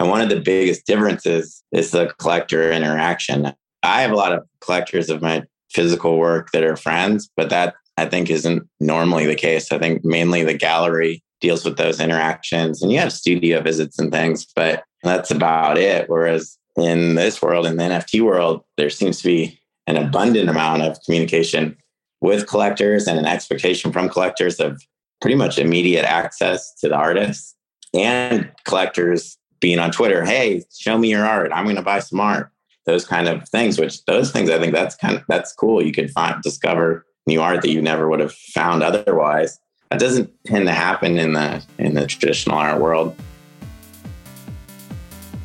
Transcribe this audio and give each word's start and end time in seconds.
And 0.00 0.08
one 0.08 0.22
of 0.22 0.30
the 0.30 0.40
biggest 0.40 0.86
differences 0.86 1.62
is 1.72 1.90
the 1.90 2.12
collector 2.18 2.72
interaction. 2.72 3.52
I 3.82 4.00
have 4.00 4.10
a 4.10 4.16
lot 4.16 4.32
of 4.32 4.46
collectors 4.62 5.10
of 5.10 5.20
my 5.20 5.44
physical 5.70 6.16
work 6.16 6.52
that 6.52 6.64
are 6.64 6.74
friends, 6.74 7.30
but 7.36 7.50
that 7.50 7.74
I 7.98 8.06
think 8.06 8.30
isn't 8.30 8.66
normally 8.80 9.26
the 9.26 9.34
case. 9.34 9.70
I 9.70 9.78
think 9.78 10.02
mainly 10.02 10.42
the 10.42 10.54
gallery 10.54 11.22
deals 11.42 11.66
with 11.66 11.76
those 11.76 12.00
interactions 12.00 12.82
and 12.82 12.90
you 12.90 12.98
have 12.98 13.12
studio 13.12 13.60
visits 13.60 13.98
and 13.98 14.10
things, 14.10 14.46
but 14.56 14.84
that's 15.02 15.30
about 15.30 15.76
it. 15.76 16.08
Whereas 16.08 16.56
in 16.78 17.14
this 17.14 17.42
world, 17.42 17.66
in 17.66 17.76
the 17.76 17.84
NFT 17.84 18.22
world, 18.22 18.64
there 18.78 18.90
seems 18.90 19.18
to 19.18 19.24
be 19.28 19.60
an 19.86 19.98
abundant 19.98 20.48
amount 20.48 20.80
of 20.82 20.98
communication 21.04 21.76
with 22.22 22.46
collectors 22.46 23.06
and 23.06 23.18
an 23.18 23.26
expectation 23.26 23.92
from 23.92 24.08
collectors 24.08 24.60
of 24.60 24.80
pretty 25.20 25.36
much 25.36 25.58
immediate 25.58 26.06
access 26.06 26.74
to 26.76 26.88
the 26.88 26.96
artists 26.96 27.54
and 27.92 28.50
collectors 28.64 29.36
being 29.60 29.78
on 29.78 29.90
Twitter, 29.90 30.24
hey, 30.24 30.64
show 30.76 30.98
me 30.98 31.10
your 31.10 31.24
art. 31.24 31.52
I'm 31.52 31.64
going 31.64 31.76
to 31.76 31.82
buy 31.82 32.00
some 32.00 32.20
art. 32.20 32.50
Those 32.86 33.04
kind 33.04 33.28
of 33.28 33.46
things, 33.48 33.78
which 33.78 34.04
those 34.06 34.32
things 34.32 34.50
I 34.50 34.58
think 34.58 34.72
that's 34.72 34.96
kind 34.96 35.16
of 35.16 35.22
that's 35.28 35.52
cool. 35.52 35.84
You 35.84 35.92
could 35.92 36.10
find 36.10 36.42
discover 36.42 37.06
new 37.26 37.40
art 37.40 37.60
that 37.62 37.70
you 37.70 37.82
never 37.82 38.08
would 38.08 38.20
have 38.20 38.32
found 38.32 38.82
otherwise. 38.82 39.60
That 39.90 40.00
doesn't 40.00 40.32
tend 40.46 40.66
to 40.66 40.72
happen 40.72 41.18
in 41.18 41.34
the 41.34 41.62
in 41.78 41.94
the 41.94 42.06
traditional 42.06 42.56
art 42.56 42.80
world. 42.80 43.14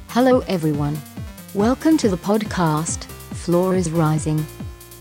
Hello 0.10 0.40
everyone. 0.48 0.98
Welcome 1.54 1.98
to 1.98 2.10
the 2.10 2.18
podcast 2.18 3.04
Floor 3.34 3.76
is 3.76 3.92
Rising 3.92 4.46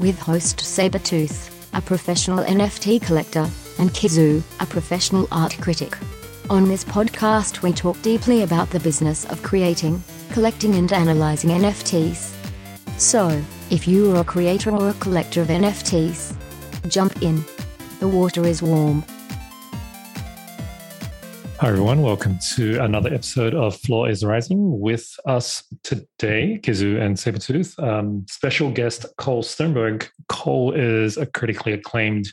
with 0.00 0.18
host 0.18 0.58
Sabertooth, 0.58 1.50
a 1.72 1.80
professional 1.80 2.44
NFT 2.44 3.00
collector, 3.00 3.48
and 3.78 3.90
Kizu, 3.90 4.42
a 4.58 4.66
professional 4.66 5.28
art 5.30 5.56
critic. 5.60 5.96
On 6.50 6.68
this 6.68 6.84
podcast, 6.84 7.62
we 7.62 7.72
talk 7.72 8.00
deeply 8.02 8.42
about 8.42 8.68
the 8.68 8.78
business 8.78 9.24
of 9.30 9.42
creating, 9.42 10.04
collecting, 10.30 10.74
and 10.74 10.92
analyzing 10.92 11.48
NFTs. 11.48 12.34
So, 12.98 13.42
if 13.70 13.88
you 13.88 14.14
are 14.14 14.20
a 14.20 14.24
creator 14.24 14.70
or 14.70 14.90
a 14.90 14.94
collector 14.94 15.40
of 15.40 15.48
NFTs, 15.48 16.36
jump 16.88 17.22
in. 17.22 17.42
The 17.98 18.08
water 18.08 18.44
is 18.44 18.60
warm. 18.60 19.02
Hi, 21.60 21.68
everyone. 21.70 22.02
Welcome 22.02 22.38
to 22.56 22.78
another 22.84 23.14
episode 23.14 23.54
of 23.54 23.74
Floor 23.76 24.10
is 24.10 24.22
Rising. 24.22 24.78
With 24.78 25.16
us 25.24 25.62
today, 25.82 26.60
Kizu 26.62 27.00
and 27.00 27.16
Sabertooth. 27.16 27.82
Um, 27.82 28.26
special 28.28 28.70
guest 28.70 29.06
Cole 29.16 29.42
Sternberg. 29.42 30.10
Cole 30.28 30.72
is 30.72 31.16
a 31.16 31.24
critically 31.24 31.72
acclaimed 31.72 32.30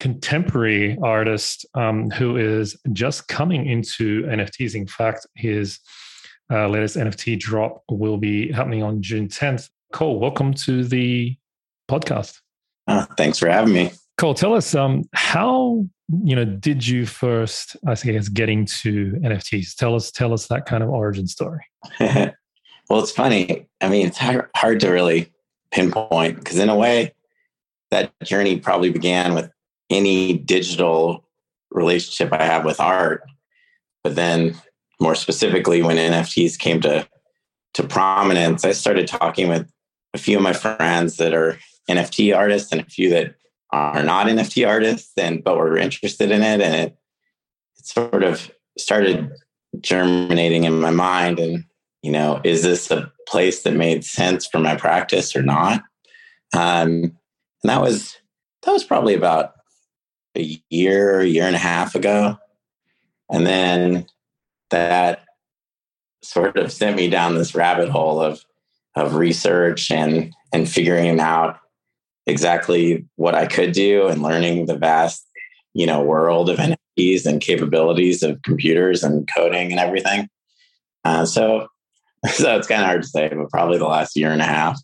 contemporary 0.00 0.96
artist 1.02 1.66
um, 1.74 2.10
who 2.10 2.36
is 2.36 2.76
just 2.92 3.28
coming 3.28 3.66
into 3.66 4.22
NFTs. 4.24 4.74
In 4.74 4.86
fact, 4.86 5.26
his 5.34 5.80
uh, 6.50 6.68
latest 6.68 6.96
NFT 6.96 7.38
drop 7.38 7.82
will 7.90 8.16
be 8.16 8.52
happening 8.52 8.82
on 8.82 9.02
June 9.02 9.28
10th. 9.28 9.68
Cole, 9.92 10.20
welcome 10.20 10.54
to 10.54 10.84
the 10.84 11.36
podcast. 11.90 12.40
Uh, 12.86 13.06
thanks 13.16 13.38
for 13.38 13.48
having 13.48 13.74
me. 13.74 13.90
Cole, 14.16 14.34
tell 14.34 14.54
us 14.54 14.74
um, 14.74 15.04
how 15.14 15.86
you 16.24 16.34
know 16.34 16.44
did 16.44 16.86
you 16.86 17.06
first, 17.06 17.76
I 17.86 17.94
guess, 17.94 18.28
getting 18.28 18.66
to 18.66 19.12
NFTs? 19.22 19.74
Tell 19.76 19.94
us, 19.94 20.10
tell 20.10 20.32
us 20.32 20.46
that 20.48 20.66
kind 20.66 20.82
of 20.82 20.90
origin 20.90 21.26
story. 21.26 21.64
well, 22.00 22.34
it's 22.90 23.12
funny. 23.12 23.68
I 23.80 23.88
mean, 23.88 24.06
it's 24.06 24.18
hard 24.18 24.80
to 24.80 24.90
really 24.90 25.32
pinpoint 25.70 26.38
because, 26.38 26.58
in 26.58 26.68
a 26.68 26.76
way, 26.76 27.14
that 27.90 28.12
journey 28.24 28.58
probably 28.58 28.90
began 28.90 29.34
with 29.34 29.50
any 29.90 30.34
digital 30.34 31.24
relationship 31.70 32.32
I 32.32 32.44
have 32.44 32.64
with 32.64 32.80
art. 32.80 33.22
But 34.02 34.14
then 34.14 34.54
more 35.00 35.14
specifically, 35.14 35.82
when 35.82 35.96
NFTs 35.96 36.58
came 36.58 36.80
to, 36.82 37.08
to 37.74 37.82
prominence, 37.82 38.64
I 38.64 38.72
started 38.72 39.06
talking 39.06 39.48
with 39.48 39.70
a 40.14 40.18
few 40.18 40.36
of 40.36 40.42
my 40.42 40.52
friends 40.52 41.16
that 41.16 41.34
are 41.34 41.58
NFT 41.88 42.36
artists 42.36 42.72
and 42.72 42.80
a 42.80 42.84
few 42.84 43.10
that 43.10 43.34
are 43.70 44.02
not 44.02 44.26
NFT 44.26 44.66
artists 44.66 45.12
and 45.16 45.44
but 45.44 45.56
were 45.56 45.76
interested 45.76 46.30
in 46.30 46.42
it. 46.42 46.60
And 46.60 46.74
it, 46.74 46.96
it 47.78 47.86
sort 47.86 48.22
of 48.22 48.50
started 48.78 49.30
germinating 49.80 50.64
in 50.64 50.80
my 50.80 50.90
mind 50.90 51.38
and 51.38 51.64
you 52.02 52.10
know 52.10 52.40
is 52.44 52.62
this 52.62 52.90
a 52.90 53.12
place 53.28 53.62
that 53.62 53.74
made 53.74 54.04
sense 54.04 54.46
for 54.46 54.58
my 54.58 54.74
practice 54.74 55.36
or 55.36 55.42
not 55.42 55.82
um, 56.54 57.02
and 57.62 57.64
that 57.64 57.80
was 57.80 58.16
that 58.62 58.72
was 58.72 58.84
probably 58.84 59.14
about 59.14 59.52
a 60.38 60.60
year, 60.70 61.22
year 61.22 61.44
and 61.44 61.56
a 61.56 61.58
half 61.58 61.94
ago. 61.94 62.38
And 63.30 63.46
then 63.46 64.06
that 64.70 65.24
sort 66.22 66.56
of 66.56 66.72
sent 66.72 66.96
me 66.96 67.08
down 67.08 67.34
this 67.34 67.54
rabbit 67.54 67.88
hole 67.88 68.20
of 68.20 68.44
of 68.96 69.14
research 69.14 69.90
and 69.90 70.34
and 70.52 70.68
figuring 70.68 71.20
out 71.20 71.60
exactly 72.26 73.06
what 73.16 73.34
I 73.34 73.46
could 73.46 73.72
do 73.72 74.06
and 74.06 74.22
learning 74.22 74.66
the 74.66 74.76
vast, 74.76 75.26
you 75.74 75.86
know, 75.86 76.02
world 76.02 76.50
of 76.50 76.58
NFTs 76.58 77.26
and 77.26 77.40
capabilities 77.40 78.22
of 78.22 78.40
computers 78.42 79.02
and 79.02 79.28
coding 79.34 79.70
and 79.70 79.80
everything. 79.80 80.28
Uh, 81.04 81.24
so, 81.24 81.68
so 82.32 82.56
it's 82.56 82.66
kind 82.66 82.82
of 82.82 82.86
hard 82.86 83.02
to 83.02 83.08
say, 83.08 83.28
but 83.28 83.50
probably 83.50 83.78
the 83.78 83.86
last 83.86 84.16
year 84.16 84.30
and 84.30 84.42
a 84.42 84.46
half. 84.46 84.80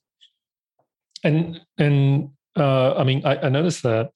And 1.23 1.61
and 1.79 2.31
uh, 2.57 2.95
I 2.95 3.05
mean, 3.05 3.25
I, 3.25 3.37
I 3.37 3.49
noticed 3.49 3.83
that 3.83 4.11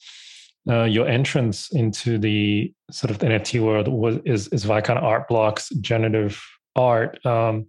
uh, 0.69 0.85
your 0.85 1.09
entrance 1.09 1.71
into 1.73 2.19
the 2.19 2.73
sort 2.91 3.11
of 3.11 3.19
the 3.19 3.27
NFT 3.27 3.61
world 3.61 3.89
was 3.89 4.19
is 4.25 4.49
is 4.49 4.65
via 4.65 4.83
kind 4.83 4.99
of 4.99 5.05
art 5.05 5.29
blocks, 5.29 5.71
generative 5.81 6.43
art. 6.77 7.25
Um, 7.25 7.67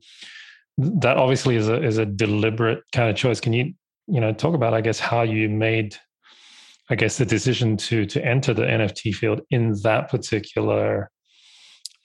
that 0.78 1.18
obviously 1.18 1.56
is 1.56 1.68
a 1.68 1.84
is 1.84 1.98
a 1.98 2.06
deliberate 2.06 2.84
kind 2.94 3.10
of 3.10 3.16
choice. 3.16 3.40
Can 3.40 3.54
you 3.54 3.74
you 4.08 4.20
know 4.20 4.34
talk 4.34 4.54
about 4.54 4.74
I 4.74 4.82
guess 4.82 5.00
how 5.00 5.22
you 5.22 5.50
made 5.50 5.96
I 6.90 6.96
guess 6.96 7.18
the 7.18 7.26
decision 7.26 7.78
to 7.78 8.06
to 8.06 8.26
enter 8.26 8.54
the 8.54 8.64
NFT 8.64 9.14
field 9.16 9.42
in 9.50 9.76
that 9.84 10.10
particular 10.10 11.10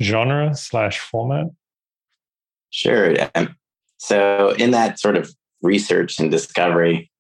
genre 0.03 0.55
slash 0.55 0.99
format? 0.99 1.47
Sure. 2.71 3.17
Um, 3.35 3.57
so 3.99 4.51
in 4.59 4.73
that 4.73 4.99
sort 4.99 5.17
of 5.17 5.33
research 5.63 6.19
and 6.19 6.31
discovery, 6.31 7.11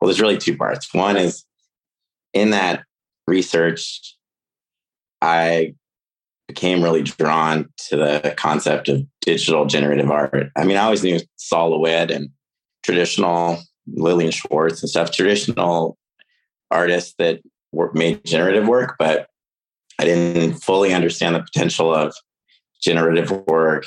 well, 0.00 0.08
there's 0.08 0.20
really 0.20 0.38
two 0.38 0.56
parts. 0.56 0.92
One 0.92 1.16
is 1.16 1.44
in 2.32 2.50
that 2.50 2.84
research, 3.26 4.16
I 5.20 5.74
became 6.48 6.82
really 6.82 7.02
drawn 7.02 7.68
to 7.88 7.96
the 7.96 8.34
concept 8.36 8.88
of 8.88 9.06
digital 9.22 9.66
generative 9.66 10.10
art. 10.10 10.50
I 10.56 10.64
mean, 10.64 10.76
I 10.76 10.84
always 10.84 11.02
knew 11.02 11.20
Sol 11.36 11.70
LeWitt 11.70 12.10
and 12.10 12.28
traditional 12.82 13.58
Lillian 13.86 14.30
Schwartz 14.30 14.82
and 14.82 14.90
stuff, 14.90 15.10
traditional 15.10 15.96
artists 16.70 17.14
that 17.18 17.40
made 17.94 18.24
generative 18.24 18.68
work, 18.68 18.96
but 18.98 19.28
I 19.98 20.04
didn't 20.04 20.54
fully 20.54 20.92
understand 20.92 21.34
the 21.34 21.40
potential 21.40 21.94
of 21.94 22.14
generative 22.82 23.30
work 23.46 23.84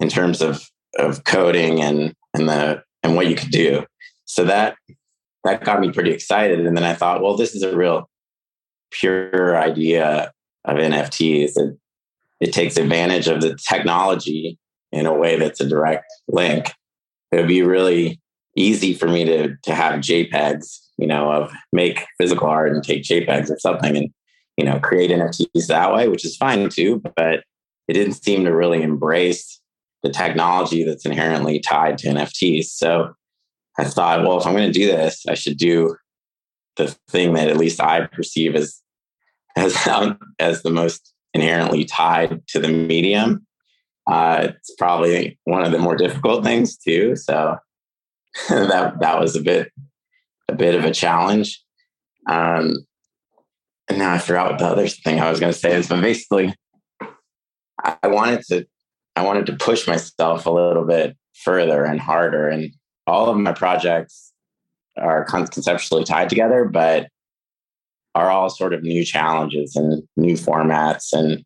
in 0.00 0.08
terms 0.08 0.42
of 0.42 0.68
of 0.98 1.24
coding 1.24 1.80
and 1.80 2.14
and 2.34 2.48
the 2.48 2.82
and 3.02 3.16
what 3.16 3.28
you 3.28 3.36
could 3.36 3.50
do. 3.50 3.86
So 4.24 4.44
that 4.44 4.76
that 5.44 5.64
got 5.64 5.80
me 5.80 5.92
pretty 5.92 6.10
excited. 6.10 6.66
And 6.66 6.76
then 6.76 6.84
I 6.84 6.94
thought, 6.94 7.22
well, 7.22 7.36
this 7.36 7.54
is 7.54 7.62
a 7.62 7.76
real 7.76 8.08
pure 8.90 9.56
idea 9.56 10.32
of 10.64 10.76
NFTs. 10.76 11.52
It, 11.56 11.78
it 12.40 12.52
takes 12.52 12.76
advantage 12.76 13.28
of 13.28 13.40
the 13.40 13.56
technology 13.68 14.58
in 14.92 15.06
a 15.06 15.14
way 15.14 15.38
that's 15.38 15.60
a 15.60 15.68
direct 15.68 16.06
link. 16.28 16.72
It 17.32 17.36
would 17.36 17.48
be 17.48 17.62
really 17.62 18.20
easy 18.56 18.94
for 18.94 19.08
me 19.08 19.24
to 19.24 19.56
to 19.62 19.74
have 19.74 20.00
JPEGs, 20.00 20.78
you 20.98 21.06
know, 21.06 21.30
of 21.30 21.52
make 21.72 22.04
physical 22.20 22.48
art 22.48 22.72
and 22.72 22.82
take 22.82 23.04
JPEGs 23.04 23.50
of 23.50 23.60
something 23.60 23.96
and 23.96 24.10
you 24.56 24.64
know 24.64 24.80
create 24.80 25.10
NFTs 25.10 25.66
that 25.68 25.94
way, 25.94 26.08
which 26.08 26.24
is 26.24 26.36
fine 26.36 26.68
too. 26.68 27.00
But 27.16 27.44
it 27.88 27.94
didn't 27.94 28.22
seem 28.22 28.44
to 28.44 28.54
really 28.54 28.82
embrace 28.82 29.60
the 30.02 30.10
technology 30.10 30.82
that's 30.82 31.04
inherently 31.04 31.60
tied 31.60 31.98
to 31.98 32.08
NFTs. 32.08 32.66
So 32.66 33.14
I 33.78 33.84
thought, 33.84 34.22
well, 34.22 34.38
if 34.38 34.46
I'm 34.46 34.54
going 34.54 34.72
to 34.72 34.78
do 34.78 34.86
this, 34.86 35.24
I 35.28 35.34
should 35.34 35.56
do 35.56 35.96
the 36.80 36.96
thing 37.08 37.34
that 37.34 37.48
at 37.48 37.56
least 37.56 37.80
I 37.80 38.06
perceive 38.06 38.54
as 38.54 38.80
as 39.56 39.76
as 40.38 40.62
the 40.62 40.70
most 40.70 41.12
inherently 41.34 41.84
tied 41.84 42.46
to 42.48 42.58
the 42.58 42.68
medium. 42.68 43.46
Uh, 44.06 44.48
it's 44.48 44.74
probably 44.76 45.38
one 45.44 45.62
of 45.62 45.72
the 45.72 45.78
more 45.78 45.96
difficult 45.96 46.44
things 46.44 46.76
too. 46.76 47.14
So 47.16 47.56
that 48.48 49.00
that 49.00 49.20
was 49.20 49.36
a 49.36 49.42
bit 49.42 49.70
a 50.48 50.54
bit 50.54 50.74
of 50.74 50.84
a 50.84 50.90
challenge. 50.92 51.62
Um, 52.28 52.86
and 53.88 53.98
now 53.98 54.14
I 54.14 54.18
forgot 54.18 54.50
what 54.50 54.58
the 54.58 54.66
other 54.66 54.88
thing 54.88 55.20
I 55.20 55.30
was 55.30 55.40
going 55.40 55.52
to 55.52 55.58
say 55.58 55.74
is, 55.74 55.88
but 55.88 56.00
basically, 56.00 56.54
I 57.82 58.06
wanted 58.06 58.42
to 58.46 58.66
I 59.16 59.22
wanted 59.22 59.46
to 59.46 59.56
push 59.56 59.86
myself 59.86 60.46
a 60.46 60.50
little 60.50 60.84
bit 60.84 61.16
further 61.34 61.84
and 61.84 62.00
harder, 62.00 62.48
and 62.48 62.72
all 63.06 63.28
of 63.28 63.36
my 63.36 63.52
projects 63.52 64.29
are 65.00 65.24
conceptually 65.24 66.04
tied 66.04 66.28
together, 66.28 66.64
but 66.64 67.08
are 68.14 68.30
all 68.30 68.50
sort 68.50 68.74
of 68.74 68.82
new 68.82 69.04
challenges 69.04 69.76
and 69.76 70.02
new 70.16 70.34
formats. 70.34 71.12
And 71.12 71.44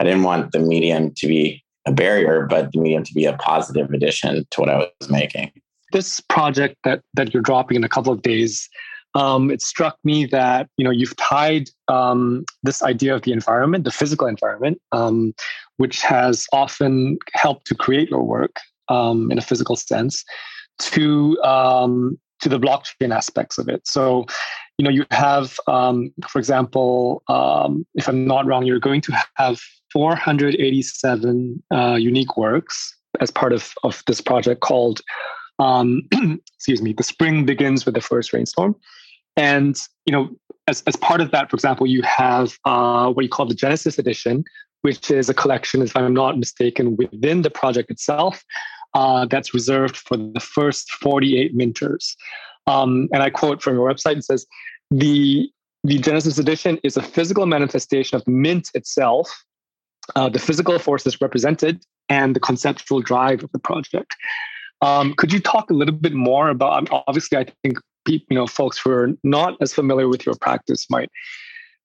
I 0.00 0.04
didn't 0.04 0.22
want 0.22 0.52
the 0.52 0.60
medium 0.60 1.12
to 1.16 1.26
be 1.26 1.62
a 1.86 1.92
barrier, 1.92 2.46
but 2.48 2.72
the 2.72 2.80
medium 2.80 3.04
to 3.04 3.14
be 3.14 3.24
a 3.26 3.34
positive 3.34 3.90
addition 3.90 4.44
to 4.50 4.60
what 4.60 4.70
I 4.70 4.76
was 4.78 5.10
making. 5.10 5.52
This 5.92 6.20
project 6.20 6.76
that 6.84 7.02
that 7.14 7.32
you're 7.32 7.42
dropping 7.42 7.76
in 7.76 7.84
a 7.84 7.88
couple 7.88 8.12
of 8.12 8.22
days, 8.22 8.68
um, 9.14 9.50
it 9.50 9.62
struck 9.62 9.96
me 10.02 10.26
that 10.26 10.68
you 10.76 10.84
know 10.84 10.90
you've 10.90 11.16
tied 11.16 11.68
um, 11.88 12.44
this 12.62 12.82
idea 12.82 13.14
of 13.14 13.22
the 13.22 13.32
environment, 13.32 13.84
the 13.84 13.92
physical 13.92 14.26
environment, 14.26 14.80
um, 14.92 15.34
which 15.76 16.02
has 16.02 16.46
often 16.52 17.18
helped 17.34 17.66
to 17.66 17.74
create 17.74 18.08
your 18.08 18.22
work 18.22 18.56
um, 18.88 19.30
in 19.30 19.38
a 19.38 19.42
physical 19.42 19.76
sense, 19.76 20.24
to 20.78 21.40
um, 21.42 22.18
to 22.44 22.48
the 22.50 22.60
blockchain 22.60 23.14
aspects 23.14 23.58
of 23.58 23.68
it. 23.68 23.86
So, 23.86 24.26
you 24.78 24.84
know, 24.84 24.90
you 24.90 25.04
have, 25.10 25.58
um, 25.66 26.12
for 26.28 26.38
example, 26.38 27.22
um, 27.28 27.86
if 27.94 28.06
I'm 28.06 28.26
not 28.26 28.46
wrong, 28.46 28.66
you're 28.66 28.78
going 28.78 29.00
to 29.02 29.18
have 29.36 29.58
487 29.92 31.62
uh, 31.74 31.96
unique 31.98 32.36
works 32.36 32.94
as 33.20 33.30
part 33.30 33.52
of, 33.52 33.72
of 33.82 34.02
this 34.06 34.20
project 34.20 34.60
called, 34.60 35.00
um, 35.58 36.02
excuse 36.56 36.82
me, 36.82 36.92
The 36.92 37.02
Spring 37.02 37.46
Begins 37.46 37.86
with 37.86 37.94
the 37.94 38.02
First 38.02 38.32
Rainstorm. 38.32 38.76
And, 39.36 39.76
you 40.04 40.12
know, 40.12 40.28
as, 40.68 40.82
as 40.86 40.96
part 40.96 41.22
of 41.22 41.30
that, 41.30 41.50
for 41.50 41.56
example, 41.56 41.86
you 41.86 42.02
have 42.02 42.58
uh, 42.66 43.10
what 43.10 43.22
you 43.22 43.30
call 43.30 43.46
the 43.46 43.54
Genesis 43.54 43.98
Edition, 43.98 44.44
which 44.82 45.10
is 45.10 45.30
a 45.30 45.34
collection, 45.34 45.80
if 45.80 45.96
I'm 45.96 46.12
not 46.12 46.38
mistaken, 46.38 46.96
within 46.96 47.40
the 47.40 47.50
project 47.50 47.90
itself 47.90 48.44
uh, 48.94 49.26
that's 49.26 49.52
reserved 49.52 49.96
for 49.96 50.16
the 50.16 50.40
first 50.40 50.90
48 50.92 51.56
minters. 51.56 52.14
Um, 52.66 53.08
and 53.12 53.22
I 53.22 53.30
quote 53.30 53.62
from 53.62 53.74
your 53.74 53.88
website, 53.88 54.16
it 54.16 54.24
says, 54.24 54.46
the, 54.90 55.50
the 55.82 55.98
Genesis 55.98 56.38
Edition 56.38 56.78
is 56.82 56.96
a 56.96 57.02
physical 57.02 57.46
manifestation 57.46 58.16
of 58.16 58.26
mint 58.26 58.70
itself, 58.74 59.28
uh, 60.16 60.28
the 60.28 60.38
physical 60.38 60.78
forces 60.78 61.20
represented 61.20 61.82
and 62.08 62.36
the 62.36 62.40
conceptual 62.40 63.00
drive 63.00 63.42
of 63.42 63.50
the 63.52 63.58
project. 63.58 64.14
Um, 64.82 65.14
could 65.14 65.32
you 65.32 65.40
talk 65.40 65.70
a 65.70 65.74
little 65.74 65.94
bit 65.94 66.12
more 66.12 66.48
about? 66.48 66.88
Obviously, 67.06 67.38
I 67.38 67.46
think 67.62 67.78
you 68.06 68.20
know 68.30 68.46
folks 68.46 68.78
who 68.78 68.90
are 68.90 69.08
not 69.22 69.56
as 69.62 69.72
familiar 69.72 70.08
with 70.08 70.26
your 70.26 70.34
practice 70.34 70.86
might 70.90 71.10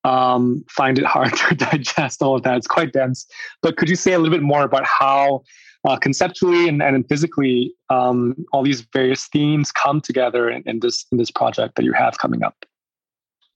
um, 0.04 0.64
find 0.70 1.00
it 1.00 1.06
hard 1.06 1.34
to 1.50 1.56
digest 1.56 2.22
all 2.22 2.36
of 2.36 2.44
that. 2.44 2.58
It's 2.58 2.68
quite 2.68 2.92
dense. 2.92 3.26
But 3.62 3.78
could 3.78 3.90
you 3.90 3.96
say 3.96 4.14
a 4.14 4.20
little 4.20 4.36
bit 4.36 4.44
more 4.44 4.64
about 4.64 4.86
how 4.86 5.44
uh, 5.88 5.98
conceptually 5.98 6.68
and, 6.68 6.82
and 6.82 7.08
physically 7.08 7.74
um, 7.90 8.36
all 8.52 8.64
these 8.64 8.82
various 8.94 9.28
themes 9.28 9.72
come 9.72 10.02
together 10.02 10.50
in, 10.50 10.64
in, 10.66 10.80
this 10.80 11.06
in 11.12 11.18
this 11.18 11.32
project 11.32 11.76
that 11.76 11.84
you 11.84 11.94
have 11.94 12.18
coming 12.18 12.44
up? 12.44 12.66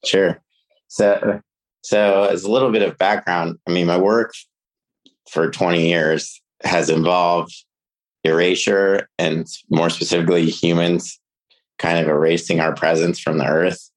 Sure. 0.05 0.41
So, 0.87 1.41
so 1.81 2.23
as 2.25 2.43
a 2.43 2.51
little 2.51 2.71
bit 2.71 2.81
of 2.81 2.97
background, 2.97 3.57
I 3.67 3.71
mean, 3.71 3.87
my 3.87 3.97
work 3.97 4.33
for 5.29 5.49
20 5.49 5.87
years 5.87 6.41
has 6.63 6.89
involved 6.89 7.53
erasure 8.23 9.09
and 9.19 9.47
more 9.69 9.89
specifically 9.89 10.49
humans 10.49 11.19
kind 11.77 11.99
of 11.99 12.07
erasing 12.07 12.59
our 12.59 12.73
presence 12.73 13.19
from 13.19 13.37
the 13.37 13.45
earth 13.45 13.89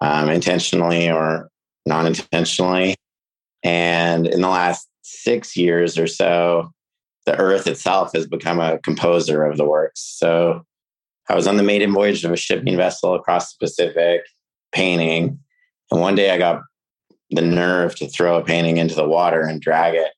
um, 0.00 0.28
intentionally 0.28 1.10
or 1.10 1.48
non-intentionally 1.86 2.94
and 3.62 4.26
in 4.26 4.40
the 4.40 4.48
last 4.48 4.88
six 5.02 5.56
years 5.56 5.96
or 5.96 6.06
so 6.06 6.70
the 7.26 7.36
earth 7.38 7.66
itself 7.66 8.12
has 8.14 8.26
become 8.26 8.60
a 8.60 8.78
composer 8.78 9.44
of 9.44 9.56
the 9.56 9.64
works 9.64 10.00
so 10.00 10.64
i 11.28 11.34
was 11.34 11.46
on 11.46 11.56
the 11.56 11.62
maiden 11.62 11.92
voyage 11.92 12.24
of 12.24 12.32
a 12.32 12.36
shipping 12.36 12.76
vessel 12.76 13.14
across 13.14 13.52
the 13.52 13.66
pacific 13.66 14.22
painting 14.72 15.38
and 15.90 16.00
one 16.00 16.14
day 16.14 16.30
i 16.30 16.38
got 16.38 16.62
the 17.30 17.42
nerve 17.42 17.94
to 17.94 18.06
throw 18.08 18.38
a 18.38 18.44
painting 18.44 18.76
into 18.76 18.94
the 18.94 19.08
water 19.08 19.42
and 19.42 19.60
drag 19.60 19.94
it 19.94 20.12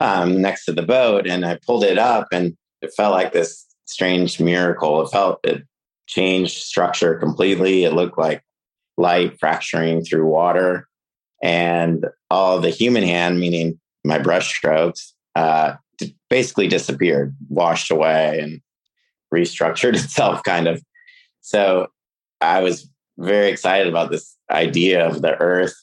um, 0.00 0.40
next 0.40 0.64
to 0.66 0.72
the 0.72 0.82
boat 0.82 1.26
and 1.26 1.44
I 1.44 1.58
pulled 1.66 1.84
it 1.84 1.98
up 1.98 2.28
and 2.32 2.56
it 2.82 2.92
felt 2.94 3.14
like 3.14 3.32
this 3.32 3.64
strange 3.86 4.40
miracle. 4.40 5.02
It 5.02 5.10
felt 5.10 5.40
it 5.44 5.62
changed 6.06 6.58
structure 6.58 7.18
completely. 7.18 7.84
It 7.84 7.94
looked 7.94 8.18
like 8.18 8.42
light 8.96 9.38
fracturing 9.40 10.04
through 10.04 10.26
water 10.26 10.88
and 11.42 12.06
all 12.30 12.60
the 12.60 12.70
human 12.70 13.02
hand, 13.02 13.40
meaning 13.40 13.80
my 14.04 14.18
brush 14.18 14.54
strokes, 14.54 15.14
uh, 15.34 15.74
basically 16.34 16.66
disappeared, 16.66 17.32
washed 17.48 17.92
away 17.92 18.40
and 18.40 18.60
restructured 19.32 19.94
itself 20.02 20.42
kind 20.42 20.66
of. 20.66 20.82
So 21.42 21.86
I 22.40 22.60
was 22.60 22.90
very 23.18 23.50
excited 23.50 23.86
about 23.86 24.10
this 24.10 24.36
idea 24.50 25.06
of 25.06 25.22
the 25.22 25.40
earth 25.40 25.74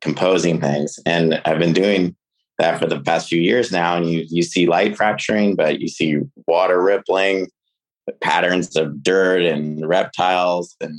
composing 0.00 0.60
things. 0.60 1.00
And 1.04 1.42
I've 1.44 1.58
been 1.58 1.72
doing 1.72 2.14
that 2.60 2.78
for 2.78 2.86
the 2.86 3.00
past 3.00 3.28
few 3.28 3.40
years 3.40 3.72
now. 3.72 3.96
And 3.96 4.08
you, 4.08 4.24
you 4.28 4.44
see 4.44 4.68
light 4.68 4.96
fracturing, 4.96 5.56
but 5.56 5.80
you 5.80 5.88
see 5.88 6.20
water 6.46 6.80
rippling, 6.80 7.48
patterns 8.20 8.76
of 8.76 9.02
dirt 9.02 9.42
and 9.42 9.88
reptiles 9.88 10.76
and 10.80 10.94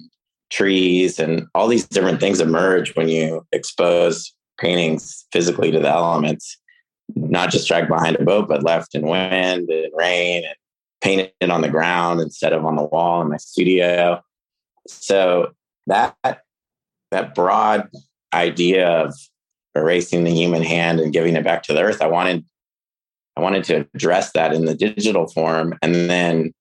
trees 0.49 1.17
and 1.17 1.47
all 1.55 1.69
these 1.69 1.87
different 1.87 2.19
things 2.19 2.41
emerge 2.41 2.93
when 2.97 3.07
you 3.07 3.45
expose 3.53 4.33
paintings 4.59 5.25
physically 5.31 5.71
to 5.71 5.79
the 5.79 5.87
elements, 5.89 6.57
not 7.15 7.51
just 7.51 7.67
dragged 7.67 7.87
behind 7.87 8.15
a 8.17 8.23
boat, 8.23 8.47
but 8.47 8.63
left 8.63 8.95
in 8.95 9.07
wind 9.07 9.69
and 9.69 9.91
rain 9.95 10.43
and 10.45 10.55
painted 11.01 11.49
on 11.49 11.61
the 11.61 11.69
ground 11.69 12.19
instead 12.19 12.53
of 12.53 12.65
on 12.65 12.75
the 12.75 12.83
wall 12.83 13.21
in 13.21 13.29
my 13.29 13.37
studio. 13.37 14.21
So 14.87 15.51
that 15.87 16.15
that 17.11 17.35
broad 17.35 17.89
idea 18.33 18.87
of 18.87 19.13
erasing 19.75 20.23
the 20.23 20.31
human 20.31 20.63
hand 20.63 20.99
and 20.99 21.13
giving 21.13 21.35
it 21.35 21.43
back 21.43 21.63
to 21.63 21.73
the 21.73 21.81
earth. 21.81 22.01
I 22.01 22.07
wanted 22.07 22.43
I 23.35 23.41
wanted 23.41 23.63
to 23.65 23.87
address 23.93 24.31
that 24.31 24.53
in 24.53 24.65
the 24.65 24.73
digital 24.73 25.27
form. 25.27 25.77
And 25.81 26.09
then 26.09 26.53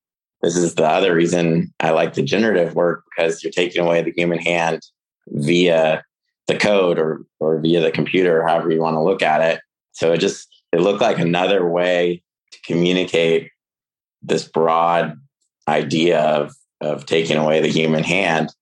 this 0.42 0.56
is 0.56 0.74
the 0.74 0.86
other 0.86 1.14
reason 1.14 1.72
I 1.80 1.90
like 1.90 2.14
the 2.14 2.22
generative 2.22 2.74
work 2.74 3.04
because 3.16 3.42
you're 3.42 3.52
taking 3.52 3.82
away 3.82 4.02
the 4.02 4.12
human 4.12 4.38
hand 4.38 4.82
via 5.28 6.04
the 6.46 6.56
code 6.56 6.98
or 6.98 7.22
or 7.40 7.58
via 7.60 7.80
the 7.80 7.90
computer, 7.90 8.46
however 8.46 8.70
you 8.70 8.80
want 8.80 8.94
to 8.94 9.02
look 9.02 9.22
at 9.22 9.40
it. 9.40 9.60
So 9.96 10.12
it 10.12 10.18
just 10.18 10.46
it 10.72 10.80
looked 10.80 11.00
like 11.00 11.18
another 11.18 11.68
way 11.68 12.22
to 12.52 12.58
communicate 12.66 13.50
this 14.22 14.46
broad 14.46 15.18
idea 15.66 16.20
of 16.20 16.54
of 16.82 17.06
taking 17.06 17.38
away 17.38 17.60
the 17.60 17.68
human 17.68 18.04
hand. 18.04 18.54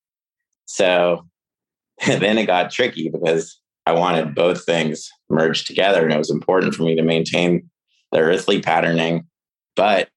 So 0.66 1.26
then 2.06 2.38
it 2.38 2.46
got 2.46 2.70
tricky 2.70 3.10
because 3.10 3.60
I 3.84 3.92
wanted 3.92 4.34
both 4.34 4.64
things 4.64 5.10
merged 5.28 5.66
together. 5.66 6.04
And 6.04 6.12
it 6.12 6.18
was 6.18 6.30
important 6.30 6.74
for 6.74 6.84
me 6.84 6.94
to 6.94 7.02
maintain 7.02 7.68
the 8.12 8.20
earthly 8.20 8.62
patterning, 8.62 9.26
but 9.74 10.08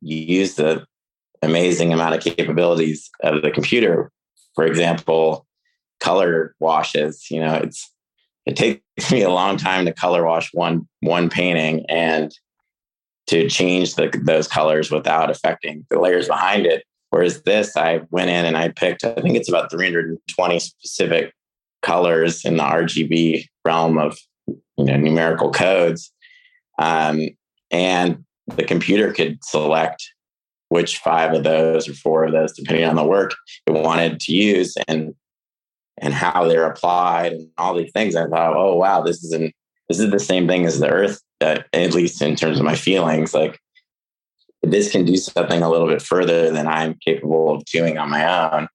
you 0.00 0.16
use 0.16 0.56
the 0.56 0.84
amazing 1.40 1.92
amount 1.92 2.16
of 2.16 2.36
capabilities 2.36 3.08
of 3.22 3.42
the 3.42 3.50
computer. 3.52 4.10
For 4.56 4.66
example, 4.66 5.46
color 6.00 6.56
washes, 6.58 7.30
you 7.30 7.40
know, 7.40 7.54
it's 7.54 7.91
it 8.46 8.56
takes 8.56 8.82
me 9.12 9.22
a 9.22 9.30
long 9.30 9.56
time 9.56 9.84
to 9.84 9.92
color 9.92 10.24
wash 10.24 10.50
one 10.52 10.88
one 11.00 11.28
painting 11.28 11.84
and 11.88 12.32
to 13.28 13.48
change 13.48 13.94
the, 13.94 14.10
those 14.24 14.48
colors 14.48 14.90
without 14.90 15.30
affecting 15.30 15.86
the 15.90 16.00
layers 16.00 16.26
behind 16.26 16.66
it. 16.66 16.84
Whereas 17.10 17.42
this, 17.42 17.76
I 17.76 18.00
went 18.10 18.30
in 18.30 18.44
and 18.44 18.56
I 18.56 18.70
picked, 18.70 19.04
I 19.04 19.14
think 19.14 19.36
it's 19.36 19.48
about 19.48 19.70
320 19.70 20.58
specific 20.58 21.32
colors 21.82 22.44
in 22.44 22.56
the 22.56 22.62
RGB 22.62 23.46
realm 23.64 23.98
of 23.98 24.18
you 24.46 24.84
know 24.84 24.96
numerical 24.96 25.50
codes, 25.50 26.12
um, 26.78 27.28
and 27.70 28.24
the 28.56 28.64
computer 28.64 29.12
could 29.12 29.44
select 29.44 30.02
which 30.68 30.98
five 30.98 31.34
of 31.34 31.44
those 31.44 31.86
or 31.86 31.92
four 31.92 32.24
of 32.24 32.32
those, 32.32 32.52
depending 32.54 32.86
on 32.86 32.96
the 32.96 33.04
work 33.04 33.34
it 33.66 33.72
wanted 33.72 34.18
to 34.20 34.32
use 34.32 34.74
and 34.88 35.14
and 36.02 36.12
how 36.12 36.46
they're 36.46 36.66
applied 36.66 37.32
and 37.32 37.48
all 37.56 37.74
these 37.74 37.92
things. 37.92 38.16
I 38.16 38.26
thought, 38.26 38.54
oh 38.54 38.74
wow, 38.74 39.00
this 39.00 39.22
is 39.22 39.30
this 39.88 40.00
is 40.00 40.10
the 40.10 40.18
same 40.18 40.46
thing 40.46 40.66
as 40.66 40.80
the 40.80 40.88
Earth, 40.88 41.20
uh, 41.40 41.60
at 41.72 41.94
least 41.94 42.20
in 42.20 42.36
terms 42.36 42.58
of 42.58 42.64
my 42.64 42.74
feelings. 42.74 43.32
Like 43.32 43.58
this 44.62 44.90
can 44.90 45.04
do 45.04 45.16
something 45.16 45.62
a 45.62 45.70
little 45.70 45.86
bit 45.86 46.02
further 46.02 46.50
than 46.50 46.66
I'm 46.66 46.98
capable 47.04 47.54
of 47.54 47.64
doing 47.66 47.98
on 47.98 48.10
my 48.10 48.52
own. 48.52 48.68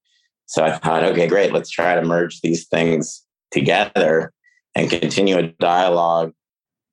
So 0.46 0.64
I 0.64 0.78
thought, 0.78 1.04
okay, 1.04 1.28
great, 1.28 1.52
let's 1.52 1.70
try 1.70 1.96
to 1.96 2.02
merge 2.02 2.40
these 2.42 2.68
things 2.68 3.24
together 3.52 4.32
and 4.76 4.90
continue 4.90 5.38
a 5.38 5.44
dialogue 5.44 6.34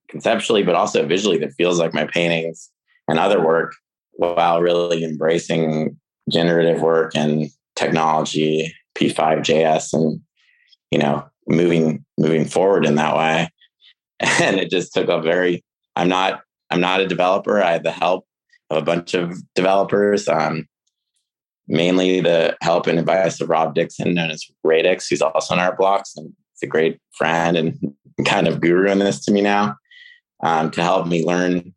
conceptually, 0.08 0.64
but 0.64 0.74
also 0.74 1.06
visually 1.06 1.38
that 1.38 1.52
feels 1.52 1.78
like 1.78 1.94
my 1.94 2.06
paintings 2.06 2.70
and 3.06 3.18
other 3.18 3.44
work 3.44 3.74
while 4.12 4.60
really 4.60 5.04
embracing 5.04 5.96
generative 6.28 6.80
work 6.80 7.12
and 7.14 7.50
technology, 7.76 8.74
P5JS, 8.98 9.92
and 9.92 10.20
you 10.90 10.98
know, 10.98 11.24
moving 11.48 12.04
moving 12.18 12.44
forward 12.44 12.86
in 12.86 12.96
that 12.96 13.16
way. 13.16 13.48
And 14.40 14.58
it 14.58 14.70
just 14.70 14.94
took 14.94 15.08
a 15.08 15.20
very 15.20 15.64
I'm 15.96 16.08
not 16.08 16.42
I'm 16.70 16.80
not 16.80 17.00
a 17.00 17.06
developer. 17.06 17.62
I 17.62 17.72
had 17.72 17.82
the 17.84 17.90
help 17.90 18.26
of 18.70 18.78
a 18.78 18.82
bunch 18.84 19.14
of 19.14 19.36
developers. 19.54 20.28
Um, 20.28 20.66
mainly 21.66 22.20
the 22.20 22.56
help 22.62 22.86
and 22.86 22.98
advice 22.98 23.40
of 23.40 23.48
Rob 23.48 23.74
Dixon, 23.74 24.14
known 24.14 24.30
as 24.30 24.44
Radix, 24.62 25.08
who's 25.08 25.22
also 25.22 25.54
on 25.54 25.60
Art 25.60 25.78
Blocks, 25.78 26.14
and 26.16 26.32
he's 26.52 26.66
a 26.66 26.70
great 26.70 26.98
friend 27.12 27.56
and 27.56 27.94
kind 28.26 28.46
of 28.46 28.60
guru 28.60 28.90
in 28.90 28.98
this 28.98 29.24
to 29.24 29.32
me 29.32 29.40
now. 29.40 29.76
um, 30.42 30.70
to 30.72 30.82
help 30.82 31.06
me 31.06 31.24
learn 31.24 31.74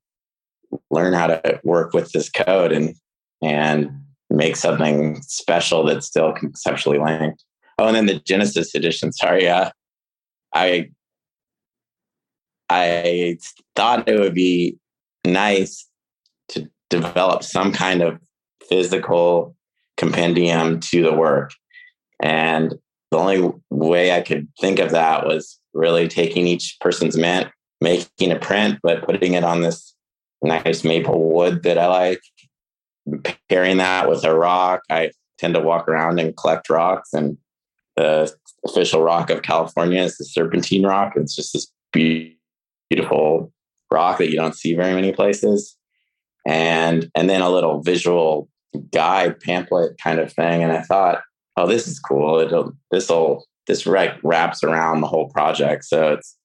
learn 0.91 1.13
how 1.13 1.27
to 1.27 1.59
work 1.63 1.93
with 1.93 2.11
this 2.11 2.29
code 2.29 2.71
and 2.71 2.93
and 3.41 3.89
make 4.29 4.55
something 4.55 5.21
special 5.21 5.85
that's 5.85 6.07
still 6.07 6.33
conceptually 6.33 6.99
linked. 6.99 7.43
Oh, 7.79 7.87
and 7.87 7.95
then 7.95 8.05
the 8.07 8.19
Genesis 8.19 8.73
edition. 8.75 9.11
Sorry, 9.13 9.47
uh, 9.47 9.69
I 10.53 10.89
I 12.69 13.37
thought 13.75 14.07
it 14.09 14.19
would 14.19 14.33
be 14.33 14.77
nice 15.25 15.87
to 16.49 16.69
develop 16.89 17.43
some 17.43 17.71
kind 17.71 18.01
of 18.01 18.19
physical 18.67 19.55
compendium 19.95 20.79
to 20.79 21.03
the 21.03 21.13
work. 21.13 21.51
And 22.21 22.73
the 23.11 23.17
only 23.17 23.53
way 23.69 24.11
I 24.11 24.21
could 24.21 24.47
think 24.59 24.79
of 24.79 24.91
that 24.91 25.25
was 25.25 25.59
really 25.73 26.07
taking 26.07 26.47
each 26.47 26.77
person's 26.81 27.17
mint, 27.17 27.47
making 27.79 28.31
a 28.31 28.39
print, 28.39 28.79
but 28.83 29.03
putting 29.03 29.33
it 29.33 29.43
on 29.43 29.61
this 29.61 29.93
nice 30.41 30.83
maple 30.83 31.31
wood 31.31 31.63
that 31.63 31.77
I 31.77 31.87
like, 31.87 32.21
pairing 33.49 33.77
that 33.77 34.09
with 34.09 34.23
a 34.23 34.35
rock. 34.35 34.81
I 34.89 35.11
tend 35.37 35.53
to 35.53 35.59
walk 35.59 35.87
around 35.87 36.19
and 36.19 36.35
collect 36.35 36.69
rocks, 36.69 37.13
and 37.13 37.37
the 37.95 38.31
official 38.65 39.01
rock 39.01 39.29
of 39.29 39.41
California 39.41 40.01
is 40.01 40.17
the 40.17 40.25
serpentine 40.25 40.85
rock. 40.85 41.13
It's 41.15 41.35
just 41.35 41.53
this 41.53 41.71
beautiful 41.91 43.51
rock 43.91 44.17
that 44.17 44.29
you 44.29 44.35
don't 44.35 44.55
see 44.55 44.75
very 44.75 44.93
many 44.93 45.11
places. 45.11 45.75
And 46.45 47.09
and 47.15 47.29
then 47.29 47.41
a 47.41 47.49
little 47.49 47.81
visual 47.81 48.49
guide 48.91 49.39
pamphlet 49.39 49.97
kind 50.01 50.19
of 50.19 50.31
thing. 50.31 50.63
And 50.63 50.71
I 50.71 50.81
thought, 50.81 51.21
oh, 51.57 51.67
this 51.67 51.87
is 51.87 51.99
cool. 51.99 52.39
It'll 52.39 52.73
this'll 52.91 53.45
this 53.67 53.85
wraps 53.85 54.63
around 54.63 55.01
the 55.01 55.07
whole 55.07 55.29
project. 55.29 55.83
So 55.83 56.13
it's 56.13 56.37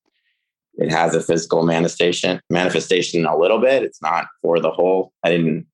it 0.75 0.91
has 0.91 1.15
a 1.15 1.23
physical 1.23 1.65
manifestation 1.65 2.41
manifestation 2.51 3.27
a 3.27 3.37
little 3.37 3.61
bit. 3.61 3.83
It's 3.83 4.03
not 4.03 4.27
for 4.43 4.59
the 4.59 4.71
whole. 4.71 5.13
I 5.23 5.31
didn't 5.31 5.67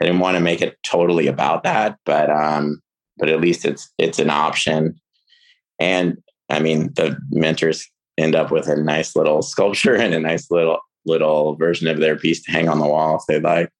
I 0.00 0.06
didn't 0.06 0.20
want 0.20 0.36
to 0.36 0.42
make 0.42 0.62
it 0.62 0.78
totally 0.82 1.26
about 1.26 1.62
that, 1.64 1.98
but 2.06 2.30
um, 2.30 2.80
but 3.18 3.28
at 3.28 3.40
least 3.40 3.64
it's 3.64 3.90
it's 3.98 4.18
an 4.18 4.30
option. 4.30 4.98
And 5.78 6.18
I 6.48 6.60
mean, 6.60 6.92
the 6.94 7.18
minters 7.32 7.84
end 8.18 8.34
up 8.34 8.50
with 8.50 8.68
a 8.68 8.76
nice 8.76 9.14
little 9.14 9.42
sculpture 9.52 9.94
and 9.94 10.14
a 10.14 10.20
nice 10.20 10.50
little 10.50 10.78
little 11.06 11.56
version 11.56 11.88
of 11.88 11.98
their 11.98 12.16
piece 12.16 12.42
to 12.42 12.52
hang 12.52 12.68
on 12.68 12.78
the 12.78 12.86
wall 12.86 13.16
if 13.16 13.22
they'd 13.28 13.42
like. 13.42 13.70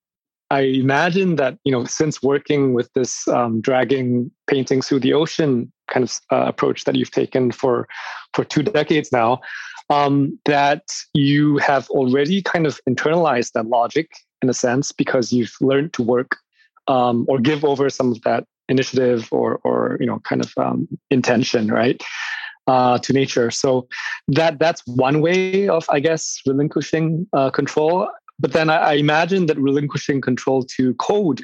I 0.53 0.63
imagine 0.63 1.37
that 1.37 1.59
you 1.65 1.73
know, 1.73 1.85
since 1.85 2.23
working 2.23 2.75
with 2.75 2.93
this 2.95 3.27
um, 3.29 3.61
dragging 3.61 4.31
paintings 4.47 4.89
through 4.89 5.01
the 5.01 5.15
ocean 5.15 5.73
kind 5.89 6.05
of 6.05 6.19
uh, 6.33 6.45
approach 6.47 6.85
that 6.85 6.97
you've 6.97 7.11
taken 7.13 7.51
for 7.51 7.89
for 8.35 8.45
two 8.45 8.63
decades 8.63 9.11
now, 9.13 9.41
um, 9.89 10.39
that 10.45 10.83
you 11.15 11.59
have 11.59 11.89
already 11.91 12.43
kind 12.43 12.67
of 12.67 12.81
internalized 12.89 13.53
that 13.53 13.67
logic 13.67 14.11
in 14.43 14.49
a 14.49 14.55
sense 14.55 14.93
because 14.93 15.33
you've 15.33 15.55
learned 15.61 15.93
to 15.95 16.03
work 16.03 16.37
um, 16.89 17.27
or 17.29 17.39
give 17.39 17.65
over 17.65 17.89
some 17.91 18.13
of 18.13 18.21
that 18.23 18.45
initiative 18.69 19.29
or 19.31 19.61
or 19.65 19.97
you 20.01 20.07
know 20.07 20.21
kind 20.21 20.45
of 20.45 20.53
um, 20.57 20.89
intention, 21.11 21.69
right? 21.69 22.03
Uh, 22.67 22.99
to 22.99 23.13
nature. 23.13 23.51
So 23.51 23.89
that 24.29 24.59
that's 24.61 24.87
one 24.87 25.21
way 25.21 25.69
of, 25.69 25.87
I 25.91 25.99
guess, 25.99 26.41
relinquishing 26.47 27.27
uh, 27.33 27.51
control. 27.51 28.09
But 28.39 28.53
then 28.53 28.71
I, 28.71 28.77
I, 28.77 28.93
imagine 28.93 29.47
that 29.47 29.59
relinquishing 29.59 30.21
control 30.21 30.63
to 30.77 30.95
code 30.95 31.43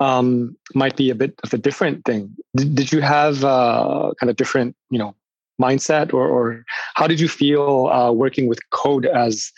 um, 0.00 0.56
might 0.74 0.96
be 0.96 1.10
a 1.10 1.14
bit 1.14 1.38
of 1.44 1.54
a 1.54 1.58
different 1.58 2.04
thing. 2.04 2.34
Did, 2.56 2.74
did 2.74 2.92
you 2.92 3.02
have 3.02 3.44
uh, 3.44 4.12
kind 4.18 4.30
of 4.30 4.36
different, 4.36 4.74
you 4.90 4.98
know, 4.98 5.14
mindset, 5.62 6.12
or, 6.12 6.26
or 6.26 6.64
how 6.94 7.06
did 7.06 7.20
you 7.20 7.28
feel 7.28 7.86
uh, 7.86 8.10
working 8.10 8.48
with 8.48 8.58
code 8.70 9.06
as 9.06 9.52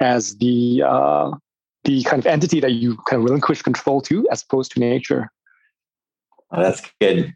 as 0.00 0.36
the 0.38 0.82
uh, 0.82 1.30
the 1.84 2.02
kind 2.04 2.20
of 2.20 2.26
entity 2.26 2.60
that 2.60 2.72
you 2.72 2.96
kind 3.08 3.20
of 3.20 3.24
relinquish 3.24 3.62
control 3.62 4.00
to, 4.02 4.26
as 4.30 4.42
opposed 4.42 4.72
to 4.72 4.80
nature? 4.80 5.30
Oh, 6.50 6.62
that's 6.62 6.82
good. 7.00 7.34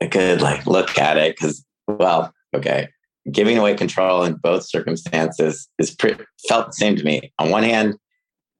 A 0.00 0.08
good 0.08 0.40
like 0.40 0.66
look 0.66 0.96
at 0.98 1.16
it 1.16 1.36
because 1.36 1.64
well, 1.86 2.32
okay, 2.54 2.88
giving 3.30 3.58
away 3.58 3.74
control 3.74 4.24
in 4.24 4.34
both 4.34 4.68
circumstances 4.68 5.68
is 5.78 5.90
pretty, 5.90 6.22
felt 6.48 6.68
the 6.68 6.72
same 6.72 6.96
to 6.96 7.04
me. 7.04 7.32
On 7.38 7.50
one 7.50 7.62
hand, 7.62 7.96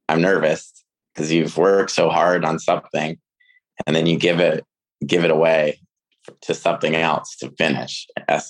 I'm 0.09 0.21
nervous 0.21 0.73
because 1.15 1.31
you've 1.33 1.57
worked 1.57 1.91
so 1.91 2.09
hard 2.11 2.45
on 2.45 2.59
something, 2.59 3.19
and 3.87 3.95
then 3.95 4.07
you 4.07 4.19
give 4.19 4.41
it 4.41 4.65
give 5.07 5.25
it 5.25 5.31
away 5.31 5.79
to 6.43 6.55
something 6.55 6.95
else 6.95 7.37
to 7.37 7.50
finish. 7.53 8.07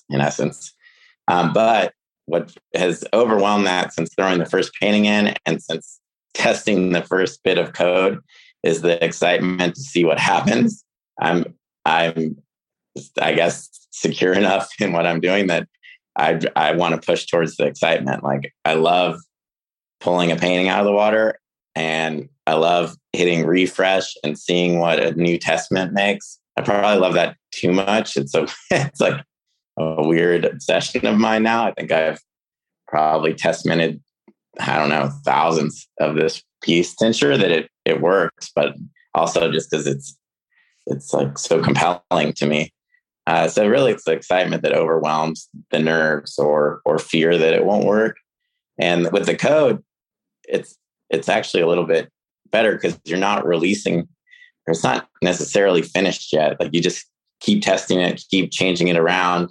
In 0.08 0.20
essence, 0.20 0.74
um, 1.28 1.52
but 1.52 1.92
what 2.26 2.54
has 2.74 3.04
overwhelmed 3.12 3.66
that 3.66 3.92
since 3.92 4.12
throwing 4.14 4.38
the 4.38 4.46
first 4.46 4.72
painting 4.80 5.06
in 5.06 5.34
and 5.46 5.62
since 5.62 6.00
testing 6.38 6.92
the 6.92 7.02
first 7.02 7.42
bit 7.42 7.58
of 7.58 7.74
code 7.74 8.20
is 8.62 8.80
the 8.80 9.04
excitement 9.04 9.74
to 9.74 9.80
see 9.80 10.04
what 10.04 10.18
happens. 10.18 10.84
I'm 11.20 11.54
I'm 11.84 12.36
I 13.20 13.34
guess 13.34 13.68
secure 13.90 14.32
enough 14.42 14.68
in 14.80 14.92
what 14.92 15.06
I'm 15.06 15.20
doing 15.20 15.48
that 15.48 15.68
I 16.16 16.40
I 16.56 16.72
want 16.72 16.94
to 16.94 17.06
push 17.06 17.26
towards 17.26 17.56
the 17.56 17.66
excitement. 17.66 18.24
Like 18.24 18.54
I 18.64 18.74
love 18.74 19.20
pulling 20.00 20.32
a 20.32 20.36
painting 20.36 20.68
out 20.68 20.80
of 20.80 20.86
the 20.86 20.92
water 20.92 21.38
and 21.74 22.28
I 22.46 22.54
love 22.54 22.96
hitting 23.12 23.44
refresh 23.44 24.14
and 24.24 24.38
seeing 24.38 24.78
what 24.78 25.00
a 25.00 25.12
new 25.12 25.38
test 25.38 25.70
mint 25.70 25.92
makes. 25.92 26.38
I 26.56 26.62
probably 26.62 27.00
love 27.00 27.14
that 27.14 27.36
too 27.52 27.72
much. 27.72 28.16
It's 28.16 28.34
a 28.34 28.48
it's 28.70 29.00
like 29.00 29.22
a 29.76 30.06
weird 30.06 30.44
obsession 30.44 31.04
of 31.06 31.18
mine 31.18 31.42
now. 31.42 31.66
I 31.66 31.72
think 31.72 31.92
I've 31.92 32.20
probably 32.86 33.34
test 33.34 33.66
minted 33.66 34.00
I 34.60 34.76
don't 34.76 34.88
know 34.88 35.10
thousands 35.24 35.88
of 36.00 36.16
this 36.16 36.42
piece 36.62 36.94
to 36.96 37.06
ensure 37.06 37.36
that 37.36 37.50
it 37.50 37.70
it 37.84 38.00
works, 38.00 38.50
but 38.54 38.74
also 39.14 39.50
just 39.50 39.70
because 39.70 39.86
it's 39.86 40.16
it's 40.86 41.12
like 41.12 41.38
so 41.38 41.62
compelling 41.62 42.32
to 42.34 42.46
me. 42.46 42.72
Uh, 43.26 43.46
so 43.46 43.68
really, 43.68 43.92
it's 43.92 44.04
the 44.04 44.12
excitement 44.12 44.62
that 44.62 44.72
overwhelms 44.72 45.48
the 45.70 45.78
nerves, 45.78 46.38
or 46.38 46.80
or 46.84 46.98
fear 46.98 47.36
that 47.36 47.52
it 47.52 47.64
won't 47.64 47.84
work. 47.84 48.16
And 48.78 49.10
with 49.12 49.26
the 49.26 49.36
code, 49.36 49.82
it's 50.44 50.76
it's 51.10 51.28
actually 51.28 51.62
a 51.62 51.66
little 51.66 51.86
bit 51.86 52.10
better 52.50 52.72
because 52.74 52.98
you're 53.04 53.18
not 53.18 53.46
releasing. 53.46 54.08
It's 54.66 54.84
not 54.84 55.08
necessarily 55.22 55.82
finished 55.82 56.32
yet. 56.32 56.58
Like 56.60 56.74
you 56.74 56.80
just 56.80 57.06
keep 57.40 57.62
testing 57.62 58.00
it, 58.00 58.22
keep 58.30 58.50
changing 58.50 58.88
it 58.88 58.96
around 58.96 59.50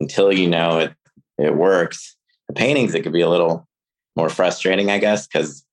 until 0.00 0.32
you 0.32 0.48
know 0.48 0.78
it 0.78 0.92
it 1.38 1.56
works. 1.56 2.16
The 2.48 2.54
paintings, 2.54 2.94
it 2.94 3.02
could 3.02 3.12
be 3.12 3.22
a 3.22 3.30
little 3.30 3.66
more 4.16 4.28
frustrating, 4.28 4.90
I 4.90 4.98
guess, 4.98 5.26
because 5.26 5.64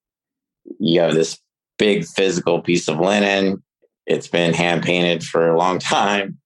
you 0.80 1.02
have 1.02 1.14
this 1.14 1.38
big 1.78 2.06
physical 2.06 2.62
piece 2.62 2.88
of 2.88 3.00
linen. 3.00 3.64
It's 4.06 4.28
been 4.28 4.54
hand 4.54 4.84
painted 4.84 5.24
for 5.24 5.50
a 5.50 5.58
long 5.58 5.80
time 5.80 6.40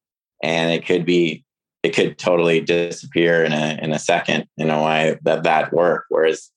and 0.43 0.71
it 0.71 0.85
could 0.85 1.05
be 1.05 1.43
it 1.83 1.95
could 1.95 2.17
totally 2.17 2.61
disappear 2.61 3.43
in 3.43 3.53
a 3.53 3.79
in 3.81 3.91
a 3.91 3.99
second 3.99 4.45
in 4.57 4.69
a 4.69 4.83
way 4.83 5.17
that 5.23 5.43
that 5.43 5.73
work. 5.73 6.05
Whereas 6.09 6.49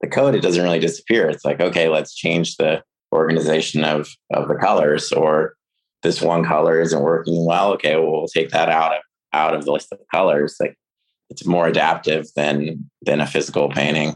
the 0.00 0.08
code, 0.08 0.34
it 0.34 0.42
doesn't 0.42 0.62
really 0.62 0.78
disappear. 0.78 1.28
It's 1.28 1.44
like 1.44 1.60
okay, 1.60 1.88
let's 1.88 2.14
change 2.14 2.56
the 2.56 2.82
organization 3.12 3.84
of 3.84 4.08
of 4.32 4.48
the 4.48 4.54
colors, 4.54 5.12
or 5.12 5.54
this 6.02 6.20
one 6.20 6.44
color 6.44 6.80
isn't 6.80 7.02
working 7.02 7.44
well. 7.44 7.72
Okay, 7.74 7.96
well, 7.96 8.12
we'll 8.12 8.28
take 8.28 8.50
that 8.50 8.68
out 8.68 8.92
of 8.92 9.02
out 9.32 9.54
of 9.54 9.64
the 9.64 9.72
list 9.72 9.92
of 9.92 9.98
colors. 10.12 10.56
Like 10.60 10.76
it's 11.30 11.46
more 11.46 11.66
adaptive 11.66 12.26
than 12.36 12.90
than 13.02 13.20
a 13.20 13.26
physical 13.26 13.68
painting. 13.68 14.14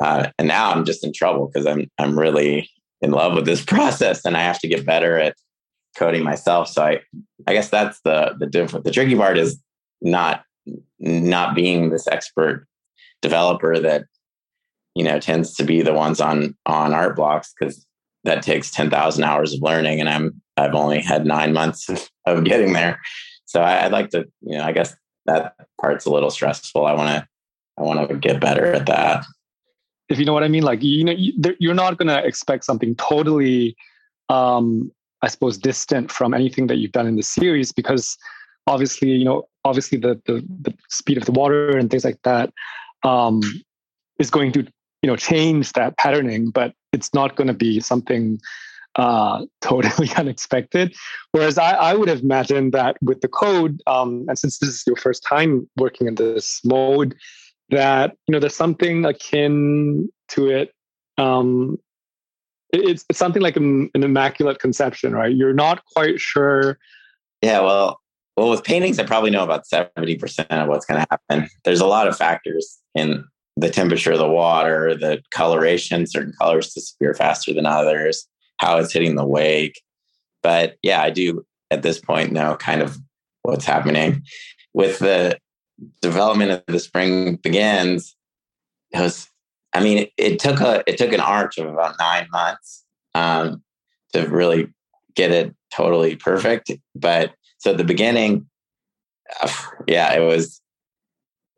Uh, 0.00 0.30
and 0.38 0.48
now 0.48 0.70
I'm 0.70 0.84
just 0.84 1.04
in 1.04 1.12
trouble 1.12 1.46
because 1.46 1.66
I'm 1.66 1.90
I'm 1.98 2.18
really 2.18 2.70
in 3.00 3.10
love 3.10 3.34
with 3.34 3.46
this 3.46 3.64
process, 3.64 4.24
and 4.24 4.36
I 4.36 4.42
have 4.42 4.58
to 4.60 4.68
get 4.68 4.86
better 4.86 5.18
at 5.18 5.36
coding 5.96 6.24
myself. 6.24 6.68
So 6.68 6.82
I, 6.82 7.00
I 7.46 7.52
guess 7.52 7.68
that's 7.68 8.00
the 8.04 8.34
the 8.38 8.46
different. 8.46 8.84
The 8.84 8.90
tricky 8.90 9.16
part 9.16 9.38
is 9.38 9.60
not 10.00 10.44
not 10.98 11.54
being 11.54 11.90
this 11.90 12.06
expert 12.06 12.66
developer 13.20 13.78
that 13.78 14.04
you 14.94 15.04
know 15.04 15.18
tends 15.18 15.54
to 15.54 15.64
be 15.64 15.82
the 15.82 15.92
ones 15.92 16.20
on 16.20 16.56
on 16.66 16.94
art 16.94 17.16
blocks 17.16 17.52
because 17.58 17.84
that 18.24 18.42
takes 18.42 18.70
10,000 18.70 19.24
hours 19.24 19.52
of 19.52 19.62
learning 19.62 19.98
and 19.98 20.08
I'm 20.08 20.40
I've 20.56 20.74
only 20.74 21.00
had 21.00 21.26
9 21.26 21.52
months 21.52 21.88
of 22.26 22.44
getting 22.44 22.72
there. 22.72 23.00
So 23.46 23.60
I, 23.60 23.82
would 23.84 23.92
like 23.92 24.10
to, 24.10 24.26
you 24.42 24.56
know, 24.56 24.64
I 24.64 24.72
guess 24.72 24.94
that 25.26 25.54
part's 25.80 26.06
a 26.06 26.10
little 26.10 26.30
stressful. 26.30 26.86
I 26.86 26.92
want 26.92 27.08
to 27.08 27.28
I 27.78 27.82
want 27.82 28.08
to 28.08 28.16
get 28.16 28.40
better 28.40 28.66
at 28.72 28.86
that. 28.86 29.24
If 30.12 30.18
you 30.18 30.24
know 30.24 30.32
what 30.32 30.44
I 30.44 30.48
mean 30.48 30.62
like 30.62 30.82
you 30.82 31.04
know 31.04 31.14
you're 31.58 31.74
not 31.74 31.98
going 31.98 32.08
to 32.08 32.24
expect 32.24 32.64
something 32.64 32.94
totally 32.96 33.76
um 34.28 34.92
I 35.22 35.28
suppose, 35.28 35.56
distant 35.56 36.10
from 36.10 36.34
anything 36.34 36.66
that 36.66 36.76
you've 36.76 36.92
done 36.92 37.06
in 37.06 37.16
the 37.16 37.22
series 37.22 37.72
because 37.72 38.18
obviously, 38.66 39.10
you 39.10 39.24
know, 39.24 39.48
obviously 39.64 39.98
the 39.98 40.20
the, 40.26 40.44
the 40.62 40.74
speed 40.88 41.16
of 41.16 41.24
the 41.24 41.32
water 41.32 41.76
and 41.76 41.90
things 41.90 42.04
like 42.04 42.20
that 42.24 42.52
um, 43.04 43.40
is 44.18 44.30
going 44.30 44.52
to, 44.52 44.62
you 45.02 45.06
know, 45.06 45.16
change 45.16 45.72
that 45.74 45.96
patterning, 45.96 46.50
but 46.50 46.74
it's 46.92 47.14
not 47.14 47.36
going 47.36 47.46
to 47.46 47.54
be 47.54 47.78
something 47.78 48.40
uh, 48.96 49.44
totally 49.60 50.10
unexpected. 50.16 50.94
Whereas 51.30 51.56
I, 51.56 51.72
I 51.72 51.94
would 51.94 52.08
have 52.08 52.20
imagined 52.20 52.72
that 52.72 52.96
with 53.00 53.20
the 53.20 53.28
code, 53.28 53.80
um, 53.86 54.26
and 54.28 54.36
since 54.36 54.58
this 54.58 54.70
is 54.70 54.84
your 54.86 54.96
first 54.96 55.22
time 55.22 55.68
working 55.76 56.08
in 56.08 56.16
this 56.16 56.60
mode, 56.64 57.14
that 57.72 58.16
you 58.26 58.32
know 58.32 58.38
there's 58.38 58.54
something 58.54 59.04
akin 59.04 60.08
to 60.28 60.48
it. 60.48 60.72
Um, 61.18 61.78
it's, 62.72 63.04
it's 63.10 63.18
something 63.18 63.42
like 63.42 63.56
an, 63.56 63.90
an 63.94 64.02
immaculate 64.02 64.58
conception, 64.58 65.14
right? 65.14 65.34
You're 65.34 65.52
not 65.52 65.84
quite 65.94 66.20
sure. 66.20 66.78
Yeah, 67.42 67.60
well, 67.60 68.00
well, 68.36 68.50
with 68.50 68.64
paintings, 68.64 68.98
I 68.98 69.04
probably 69.04 69.30
know 69.30 69.44
about 69.44 69.64
70% 69.66 70.46
of 70.50 70.68
what's 70.68 70.86
going 70.86 71.00
to 71.00 71.06
happen. 71.10 71.50
There's 71.64 71.80
a 71.80 71.86
lot 71.86 72.08
of 72.08 72.16
factors 72.16 72.78
in 72.94 73.24
the 73.56 73.68
temperature 73.68 74.12
of 74.12 74.18
the 74.18 74.28
water, 74.28 74.94
the 74.94 75.22
coloration, 75.34 76.06
certain 76.06 76.32
colors 76.40 76.72
disappear 76.72 77.12
faster 77.12 77.52
than 77.52 77.66
others, 77.66 78.26
how 78.58 78.78
it's 78.78 78.92
hitting 78.92 79.16
the 79.16 79.26
wake. 79.26 79.82
But 80.42 80.76
yeah, 80.82 81.02
I 81.02 81.10
do 81.10 81.44
at 81.70 81.82
this 81.82 82.00
point 82.00 82.32
know 82.32 82.56
kind 82.56 82.80
of 82.80 82.96
what's 83.42 83.64
happening. 83.64 84.22
With 84.74 85.00
the 85.00 85.38
development 86.00 86.50
of 86.50 86.62
the 86.66 86.78
spring 86.78 87.36
begins, 87.36 88.16
it 88.92 89.00
was 89.00 89.28
I 89.72 89.82
mean, 89.82 89.98
it, 89.98 90.12
it, 90.18 90.38
took 90.38 90.60
a 90.60 90.82
it 90.86 90.98
took 90.98 91.12
an 91.12 91.20
arch 91.20 91.58
of 91.58 91.66
about 91.66 91.96
nine 91.98 92.28
months 92.30 92.84
um, 93.14 93.62
to 94.12 94.26
really 94.26 94.72
get 95.14 95.30
it 95.30 95.54
totally 95.74 96.16
perfect. 96.16 96.70
But 96.94 97.32
so 97.58 97.70
at 97.70 97.78
the 97.78 97.84
beginning, 97.84 98.46
uh, 99.40 99.52
yeah, 99.86 100.12
it 100.12 100.20
was 100.20 100.60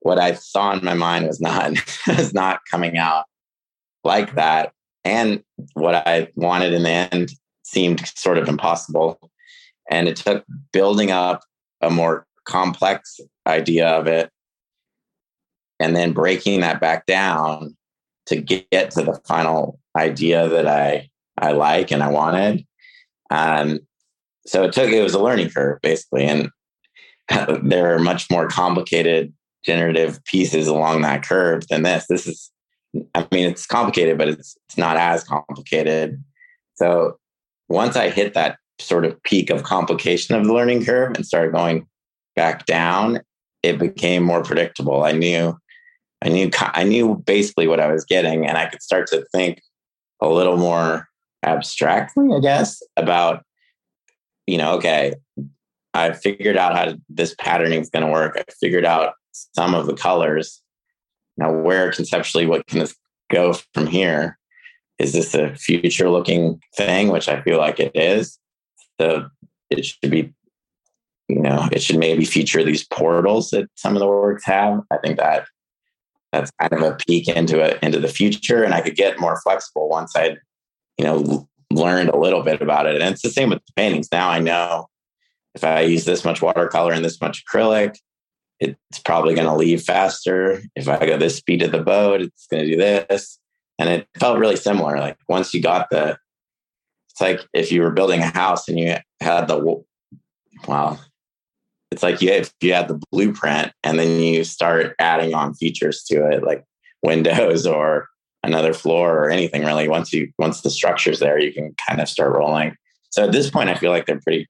what 0.00 0.20
I 0.20 0.34
saw 0.34 0.72
in 0.72 0.84
my 0.84 0.94
mind 0.94 1.26
was 1.26 1.40
not 1.40 1.72
was 2.06 2.32
not 2.32 2.60
coming 2.70 2.96
out 2.98 3.24
like 4.04 4.34
that, 4.36 4.72
and 5.04 5.42
what 5.72 5.94
I 5.94 6.28
wanted 6.36 6.72
in 6.72 6.84
the 6.84 6.90
end 6.90 7.30
seemed 7.64 8.06
sort 8.16 8.38
of 8.38 8.48
impossible. 8.48 9.18
And 9.90 10.08
it 10.08 10.16
took 10.16 10.44
building 10.72 11.10
up 11.10 11.42
a 11.80 11.90
more 11.90 12.26
complex 12.46 13.20
idea 13.46 13.88
of 13.88 14.06
it 14.06 14.30
and 15.80 15.94
then 15.94 16.12
breaking 16.12 16.60
that 16.60 16.80
back 16.80 17.06
down 17.06 17.76
to 18.26 18.36
get 18.36 18.90
to 18.92 19.02
the 19.02 19.20
final 19.26 19.78
idea 19.96 20.48
that 20.48 20.66
I 20.66 21.08
I 21.36 21.52
like 21.52 21.90
and 21.90 22.02
I 22.02 22.08
wanted. 22.08 22.64
Um, 23.30 23.80
so 24.46 24.64
it 24.64 24.72
took 24.72 24.90
it 24.90 25.02
was 25.02 25.14
a 25.14 25.22
learning 25.22 25.50
curve 25.50 25.80
basically, 25.82 26.24
and 26.24 26.50
there 27.62 27.94
are 27.94 27.98
much 27.98 28.30
more 28.30 28.48
complicated 28.48 29.32
generative 29.64 30.22
pieces 30.24 30.66
along 30.66 31.02
that 31.02 31.24
curve 31.24 31.66
than 31.68 31.82
this. 31.82 32.06
This 32.06 32.26
is, 32.26 32.50
I 33.14 33.26
mean, 33.32 33.50
it's 33.50 33.66
complicated, 33.66 34.18
but 34.18 34.28
it's 34.28 34.56
it's 34.68 34.78
not 34.78 34.96
as 34.96 35.24
complicated. 35.24 36.22
So 36.74 37.18
once 37.68 37.96
I 37.96 38.10
hit 38.10 38.34
that 38.34 38.58
sort 38.78 39.04
of 39.04 39.20
peak 39.22 39.50
of 39.50 39.62
complication 39.62 40.34
of 40.34 40.44
the 40.44 40.52
learning 40.52 40.84
curve 40.84 41.14
and 41.14 41.26
started 41.26 41.52
going 41.52 41.86
back 42.36 42.66
down, 42.66 43.20
it 43.64 43.78
became 43.78 44.22
more 44.22 44.42
predictable. 44.42 45.04
I 45.04 45.12
knew 45.12 45.56
I 46.22 46.28
knew 46.28 46.50
I 46.58 46.84
knew 46.84 47.16
basically 47.16 47.66
what 47.66 47.80
I 47.80 47.90
was 47.90 48.04
getting, 48.04 48.46
and 48.46 48.56
I 48.56 48.66
could 48.66 48.82
start 48.82 49.06
to 49.08 49.24
think 49.32 49.60
a 50.20 50.28
little 50.28 50.56
more 50.56 51.08
abstractly, 51.44 52.28
I 52.34 52.40
guess, 52.40 52.82
about 52.96 53.44
you 54.46 54.58
know, 54.58 54.74
okay, 54.74 55.14
I 55.94 56.12
figured 56.12 56.56
out 56.56 56.76
how 56.76 56.94
this 57.08 57.34
patterning 57.38 57.80
is 57.80 57.88
going 57.88 58.04
to 58.04 58.12
work. 58.12 58.36
I 58.36 58.44
figured 58.60 58.84
out 58.84 59.14
some 59.32 59.74
of 59.74 59.86
the 59.86 59.94
colors. 59.94 60.60
Now, 61.36 61.52
where 61.52 61.90
conceptually, 61.90 62.46
what 62.46 62.66
can 62.66 62.80
this 62.80 62.94
go 63.30 63.54
from 63.72 63.86
here? 63.86 64.38
Is 64.98 65.12
this 65.12 65.34
a 65.34 65.54
future 65.54 66.10
looking 66.10 66.60
thing, 66.76 67.08
which 67.08 67.28
I 67.28 67.40
feel 67.42 67.58
like 67.58 67.80
it 67.80 67.92
is? 67.94 68.38
So 69.00 69.28
it 69.70 69.84
should 69.84 70.10
be, 70.10 70.32
you 71.28 71.40
know, 71.40 71.68
it 71.72 71.82
should 71.82 71.98
maybe 71.98 72.24
feature 72.24 72.62
these 72.62 72.86
portals 72.86 73.50
that 73.50 73.68
some 73.76 73.94
of 73.94 74.00
the 74.00 74.06
works 74.06 74.44
have. 74.44 74.80
I 74.90 74.98
think 74.98 75.18
that 75.18 75.46
that's 76.34 76.50
kind 76.60 76.72
of 76.72 76.82
a 76.82 76.96
peek 77.06 77.28
into 77.28 77.60
it 77.60 77.78
into 77.82 78.00
the 78.00 78.08
future 78.08 78.64
and 78.64 78.74
i 78.74 78.80
could 78.80 78.96
get 78.96 79.20
more 79.20 79.40
flexible 79.42 79.88
once 79.88 80.16
i 80.16 80.36
you 80.98 81.04
know 81.04 81.48
learned 81.70 82.08
a 82.08 82.16
little 82.16 82.42
bit 82.42 82.60
about 82.62 82.86
it. 82.86 83.00
And 83.00 83.12
it's 83.12 83.22
the 83.22 83.30
same 83.30 83.50
with 83.50 83.58
the 83.66 83.72
paintings. 83.74 84.08
Now 84.12 84.30
i 84.30 84.38
know 84.38 84.88
if 85.54 85.64
i 85.64 85.80
use 85.80 86.04
this 86.04 86.24
much 86.24 86.42
watercolor 86.42 86.92
and 86.92 87.04
this 87.04 87.20
much 87.20 87.44
acrylic 87.44 87.96
it's 88.60 89.00
probably 89.04 89.34
going 89.34 89.48
to 89.48 89.54
leave 89.54 89.82
faster. 89.82 90.62
If 90.76 90.88
i 90.88 91.04
go 91.04 91.18
this 91.18 91.36
speed 91.36 91.62
of 91.62 91.72
the 91.72 91.82
boat 91.82 92.20
it's 92.20 92.46
going 92.46 92.64
to 92.64 92.70
do 92.70 92.76
this. 92.76 93.38
And 93.80 93.88
it 93.88 94.06
felt 94.20 94.38
really 94.38 94.54
similar. 94.54 94.98
Like 94.98 95.18
once 95.28 95.52
you 95.52 95.60
got 95.60 95.90
the 95.90 96.16
it's 97.10 97.20
like 97.20 97.40
if 97.52 97.72
you 97.72 97.82
were 97.82 97.90
building 97.90 98.20
a 98.20 98.26
house 98.26 98.68
and 98.68 98.78
you 98.78 98.96
had 99.20 99.48
the 99.48 99.84
well 100.66 101.00
it's 101.94 102.02
like 102.02 102.20
you 102.20 102.28
if 102.30 102.52
you 102.60 102.74
have 102.74 102.88
the 102.88 103.00
blueprint 103.12 103.70
and 103.84 104.00
then 104.00 104.18
you 104.18 104.42
start 104.42 104.96
adding 104.98 105.32
on 105.32 105.54
features 105.54 106.02
to 106.02 106.28
it 106.28 106.42
like 106.42 106.64
windows 107.02 107.66
or 107.78 108.08
another 108.42 108.74
floor 108.74 109.16
or 109.16 109.30
anything 109.30 109.64
really. 109.64 109.88
Once 109.88 110.12
you 110.12 110.32
once 110.38 110.62
the 110.62 110.70
structure's 110.70 111.20
there 111.20 111.38
you 111.38 111.52
can 111.52 111.72
kind 111.88 112.00
of 112.00 112.08
start 112.08 112.34
rolling. 112.34 112.76
So 113.10 113.24
at 113.24 113.32
this 113.32 113.48
point 113.48 113.70
i 113.70 113.76
feel 113.76 113.92
like 113.92 114.06
they're 114.06 114.20
pretty 114.20 114.48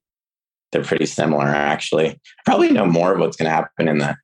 they're 0.72 0.83
pretty 0.83 1.07
similar 1.07 1.46
actually. 1.46 2.18
Probably 2.46 2.70
know 2.70 2.87
more 2.87 3.12
of 3.12 3.20
what's 3.20 3.37
going 3.37 3.50
to 3.50 3.54
happen 3.54 3.88
in 3.88 3.98
the 3.98 4.16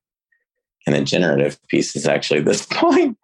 in 0.87 0.95
the 0.95 1.03
generative 1.03 1.59
pieces 1.69 2.07
actually 2.07 2.41
at 2.41 2.47
this 2.47 2.65
point 2.71 3.19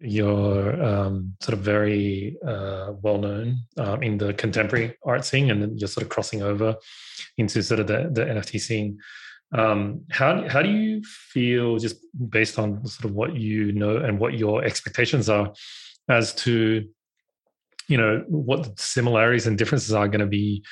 you're 0.00 0.82
um, 0.82 1.34
sort 1.40 1.58
of 1.58 1.64
very 1.64 2.36
uh, 2.46 2.92
well 3.02 3.18
known 3.18 3.58
um, 3.78 4.02
in 4.02 4.18
the 4.18 4.32
contemporary 4.34 4.96
art 5.04 5.24
scene, 5.24 5.50
and 5.50 5.78
you're 5.78 5.88
sort 5.88 6.02
of 6.02 6.08
crossing 6.08 6.42
over 6.42 6.76
into 7.36 7.62
sort 7.62 7.80
of 7.80 7.86
the, 7.86 8.08
the 8.12 8.24
NFT 8.24 8.60
scene. 8.60 8.98
Um, 9.52 10.02
how 10.10 10.48
how 10.48 10.62
do 10.62 10.68
you 10.68 11.02
feel, 11.02 11.78
just 11.78 11.96
based 12.28 12.58
on 12.58 12.84
sort 12.86 13.06
of 13.06 13.12
what 13.14 13.34
you 13.34 13.72
know 13.72 13.96
and 13.96 14.18
what 14.18 14.34
your 14.34 14.64
expectations 14.64 15.28
are, 15.28 15.52
as 16.08 16.34
to 16.36 16.88
you 17.88 17.96
know 17.96 18.24
what 18.28 18.78
similarities 18.78 19.46
and 19.46 19.58
differences 19.58 19.92
are 19.92 20.06
going 20.06 20.20
to 20.20 20.26
be 20.26 20.62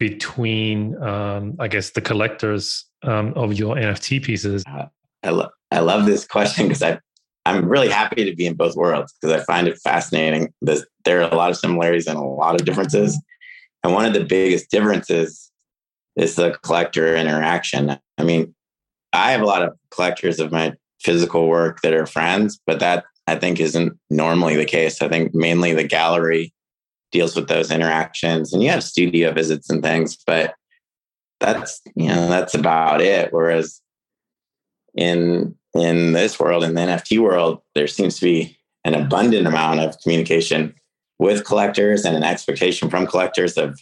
between, 0.00 1.00
um, 1.02 1.56
I 1.60 1.68
guess, 1.68 1.90
the 1.90 2.00
collectors 2.00 2.86
um, 3.02 3.34
of 3.36 3.52
your 3.52 3.76
NFT 3.76 4.24
pieces? 4.24 4.64
I, 4.66 5.30
lo- 5.30 5.50
I 5.70 5.80
love 5.80 6.06
this 6.06 6.26
question 6.26 6.66
because 6.66 6.82
I 6.82 6.98
I'm 7.46 7.68
really 7.68 7.88
happy 7.88 8.24
to 8.24 8.36
be 8.36 8.46
in 8.46 8.54
both 8.54 8.76
worlds 8.76 9.14
because 9.20 9.40
I 9.40 9.44
find 9.44 9.66
it 9.66 9.78
fascinating. 9.82 10.52
There's, 10.60 10.84
there 11.04 11.22
are 11.22 11.30
a 11.30 11.34
lot 11.34 11.50
of 11.50 11.56
similarities 11.56 12.06
and 12.06 12.18
a 12.18 12.22
lot 12.22 12.54
of 12.54 12.66
differences. 12.66 13.20
And 13.82 13.94
one 13.94 14.04
of 14.04 14.12
the 14.12 14.24
biggest 14.24 14.70
differences 14.70 15.50
is 16.16 16.36
the 16.36 16.58
collector 16.62 17.16
interaction. 17.16 17.98
I 18.18 18.24
mean, 18.24 18.54
I 19.12 19.32
have 19.32 19.40
a 19.40 19.46
lot 19.46 19.62
of 19.62 19.76
collectors 19.90 20.38
of 20.38 20.52
my 20.52 20.74
physical 21.00 21.48
work 21.48 21.80
that 21.80 21.94
are 21.94 22.06
friends, 22.06 22.60
but 22.66 22.80
that 22.80 23.04
I 23.26 23.36
think 23.36 23.58
isn't 23.58 23.98
normally 24.10 24.56
the 24.56 24.64
case. 24.64 25.00
I 25.00 25.08
think 25.08 25.34
mainly 25.34 25.72
the 25.72 25.84
gallery 25.84 26.52
deals 27.10 27.34
with 27.34 27.48
those 27.48 27.70
interactions 27.70 28.52
and 28.52 28.62
you 28.62 28.70
have 28.70 28.84
studio 28.84 29.32
visits 29.32 29.70
and 29.70 29.82
things, 29.82 30.16
but 30.26 30.54
that's, 31.40 31.80
you 31.94 32.08
know, 32.08 32.28
that's 32.28 32.54
about 32.54 33.00
it. 33.00 33.32
Whereas 33.32 33.80
in 34.94 35.54
in 35.74 36.12
this 36.12 36.40
world, 36.40 36.64
in 36.64 36.74
the 36.74 36.80
NFT 36.80 37.20
world, 37.20 37.62
there 37.74 37.86
seems 37.86 38.18
to 38.18 38.24
be 38.24 38.58
an 38.84 38.94
abundant 38.94 39.46
amount 39.46 39.80
of 39.80 39.98
communication 40.00 40.74
with 41.18 41.44
collectors 41.44 42.04
and 42.04 42.16
an 42.16 42.24
expectation 42.24 42.90
from 42.90 43.06
collectors 43.06 43.56
of 43.56 43.80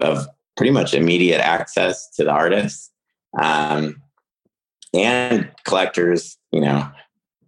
of 0.00 0.26
pretty 0.56 0.72
much 0.72 0.94
immediate 0.94 1.40
access 1.40 2.08
to 2.10 2.24
the 2.24 2.30
artists. 2.30 2.90
Um, 3.38 4.02
and 4.94 5.50
collectors 5.64 6.38
you 6.52 6.60
know 6.60 6.88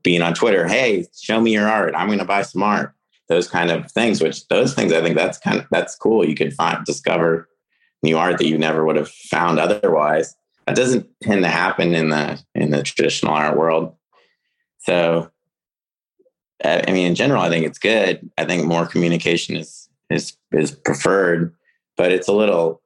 being 0.02 0.20
on 0.20 0.34
twitter 0.34 0.68
hey 0.68 1.06
show 1.18 1.40
me 1.40 1.52
your 1.52 1.68
art. 1.68 1.94
I'm 1.96 2.08
going 2.08 2.18
to 2.18 2.24
buy 2.24 2.42
some 2.42 2.62
art. 2.62 2.92
Those 3.28 3.48
kind 3.48 3.70
of 3.70 3.90
things 3.90 4.22
which 4.22 4.46
those 4.48 4.74
things 4.74 4.92
i 4.92 5.00
think 5.02 5.16
that's 5.16 5.38
kind 5.38 5.58
of 5.58 5.66
that's 5.70 5.94
cool. 5.94 6.26
You 6.26 6.34
could 6.34 6.52
find 6.54 6.84
discover 6.84 7.48
new 8.02 8.18
art 8.18 8.38
that 8.38 8.46
you 8.46 8.58
never 8.58 8.84
would 8.84 8.96
have 8.96 9.08
found 9.08 9.58
otherwise 9.58 10.34
that 10.68 10.76
doesn't 10.76 11.08
tend 11.22 11.42
to 11.44 11.48
happen 11.48 11.94
in 11.94 12.10
the 12.10 12.38
in 12.54 12.70
the 12.70 12.82
traditional 12.82 13.32
art 13.32 13.56
world. 13.56 13.94
So, 14.80 15.30
I 16.62 16.92
mean, 16.92 17.06
in 17.06 17.14
general, 17.14 17.40
I 17.40 17.48
think 17.48 17.64
it's 17.64 17.78
good. 17.78 18.30
I 18.36 18.44
think 18.44 18.66
more 18.66 18.86
communication 18.86 19.56
is 19.56 19.88
is 20.10 20.36
is 20.52 20.72
preferred, 20.72 21.54
but 21.96 22.12
it's 22.12 22.28
a 22.28 22.34
little 22.34 22.82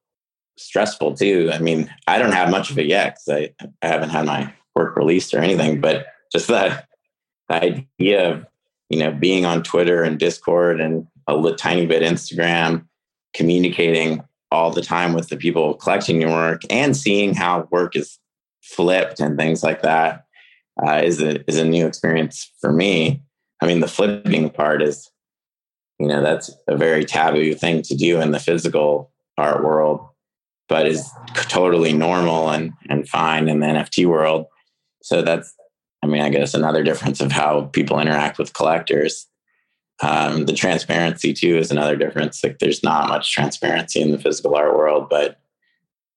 stressful 0.56 1.16
too. 1.16 1.50
I 1.52 1.58
mean, 1.58 1.92
I 2.06 2.18
don't 2.18 2.30
have 2.30 2.52
much 2.52 2.70
of 2.70 2.78
it 2.78 2.86
yet 2.86 3.18
because 3.26 3.50
I, 3.60 3.66
I 3.82 3.88
haven't 3.88 4.10
had 4.10 4.26
my 4.26 4.52
work 4.76 4.96
released 4.96 5.34
or 5.34 5.40
anything. 5.40 5.80
But 5.80 6.06
just 6.30 6.46
the, 6.46 6.84
the 7.48 7.84
idea 8.00 8.30
of 8.30 8.46
you 8.90 9.00
know 9.00 9.10
being 9.10 9.44
on 9.44 9.64
Twitter 9.64 10.04
and 10.04 10.20
Discord 10.20 10.80
and 10.80 11.08
a 11.26 11.34
little, 11.34 11.58
tiny 11.58 11.86
bit 11.86 12.04
Instagram, 12.04 12.86
communicating 13.34 14.22
all 14.52 14.70
the 14.70 14.82
time 14.82 15.14
with 15.14 15.28
the 15.28 15.36
people 15.36 15.74
collecting 15.74 16.20
your 16.20 16.30
work 16.30 16.60
and 16.68 16.96
seeing 16.96 17.34
how 17.34 17.66
work 17.70 17.96
is 17.96 18.18
flipped 18.62 19.18
and 19.18 19.38
things 19.38 19.62
like 19.62 19.82
that 19.82 20.24
uh, 20.86 21.00
is 21.02 21.20
a 21.20 21.42
is 21.48 21.58
a 21.58 21.64
new 21.64 21.86
experience 21.86 22.52
for 22.60 22.70
me. 22.70 23.22
I 23.62 23.66
mean, 23.66 23.80
the 23.80 23.88
flipping 23.88 24.50
part 24.50 24.82
is, 24.82 25.10
you 25.98 26.06
know, 26.06 26.22
that's 26.22 26.50
a 26.68 26.76
very 26.76 27.04
taboo 27.04 27.54
thing 27.54 27.82
to 27.82 27.96
do 27.96 28.20
in 28.20 28.32
the 28.32 28.40
physical 28.40 29.10
art 29.38 29.64
world, 29.64 30.06
but 30.68 30.86
is 30.86 31.10
totally 31.34 31.92
normal 31.92 32.50
and 32.50 32.72
and 32.88 33.08
fine 33.08 33.48
in 33.48 33.60
the 33.60 33.66
NFT 33.66 34.06
world. 34.06 34.46
So 35.02 35.22
that's 35.22 35.54
I 36.02 36.08
mean, 36.08 36.22
I 36.22 36.30
guess 36.30 36.54
another 36.54 36.82
difference 36.82 37.20
of 37.20 37.32
how 37.32 37.62
people 37.72 38.00
interact 38.00 38.38
with 38.38 38.54
collectors. 38.54 39.26
Um, 40.02 40.46
the 40.46 40.52
transparency 40.52 41.32
too 41.32 41.56
is 41.56 41.70
another 41.70 41.96
difference. 41.96 42.42
Like, 42.42 42.58
there's 42.58 42.82
not 42.82 43.08
much 43.08 43.32
transparency 43.32 44.00
in 44.00 44.10
the 44.10 44.18
physical 44.18 44.54
art 44.54 44.76
world, 44.76 45.08
but 45.08 45.38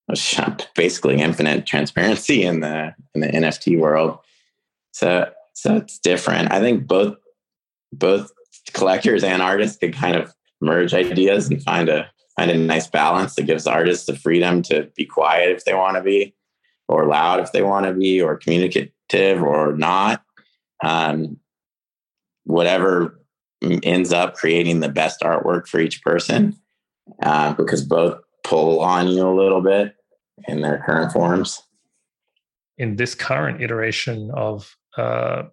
basically 0.74 1.20
infinite 1.20 1.66
transparency 1.66 2.44
in 2.44 2.60
the 2.60 2.94
in 3.14 3.20
the 3.20 3.28
NFT 3.28 3.78
world. 3.78 4.18
So 4.92 5.30
so 5.54 5.76
it's 5.76 5.98
different. 5.98 6.52
I 6.52 6.60
think 6.60 6.86
both 6.86 7.16
both 7.92 8.30
collectors 8.72 9.24
and 9.24 9.42
artists 9.42 9.78
could 9.78 9.94
kind 9.94 10.16
of 10.16 10.34
merge 10.60 10.94
ideas 10.94 11.48
and 11.48 11.62
find 11.62 11.88
a 11.88 12.10
find 12.36 12.50
a 12.50 12.58
nice 12.58 12.86
balance 12.86 13.34
that 13.34 13.46
gives 13.46 13.66
artists 13.66 14.06
the 14.06 14.16
freedom 14.16 14.62
to 14.62 14.90
be 14.96 15.04
quiet 15.04 15.50
if 15.50 15.64
they 15.64 15.74
want 15.74 15.96
to 15.96 16.02
be, 16.02 16.34
or 16.88 17.06
loud 17.06 17.40
if 17.40 17.52
they 17.52 17.62
want 17.62 17.86
to 17.86 17.92
be, 17.92 18.20
or 18.20 18.36
communicative 18.36 19.42
or 19.42 19.74
not. 19.74 20.22
Um, 20.84 21.38
whatever 22.44 23.18
ends 23.62 24.12
up 24.12 24.34
creating 24.34 24.80
the 24.80 24.88
best 24.88 25.20
artwork 25.20 25.66
for 25.66 25.80
each 25.80 26.02
person, 26.02 26.56
uh, 27.22 27.54
because 27.54 27.82
both 27.82 28.18
pull 28.44 28.80
on 28.80 29.08
you 29.08 29.28
a 29.28 29.34
little 29.34 29.60
bit 29.60 29.94
in 30.46 30.60
their 30.60 30.82
current 30.84 31.12
forms. 31.12 31.62
In 32.78 32.96
this 32.96 33.14
current 33.14 33.62
iteration 33.62 34.30
of 34.34 34.74
uh, 34.96 35.44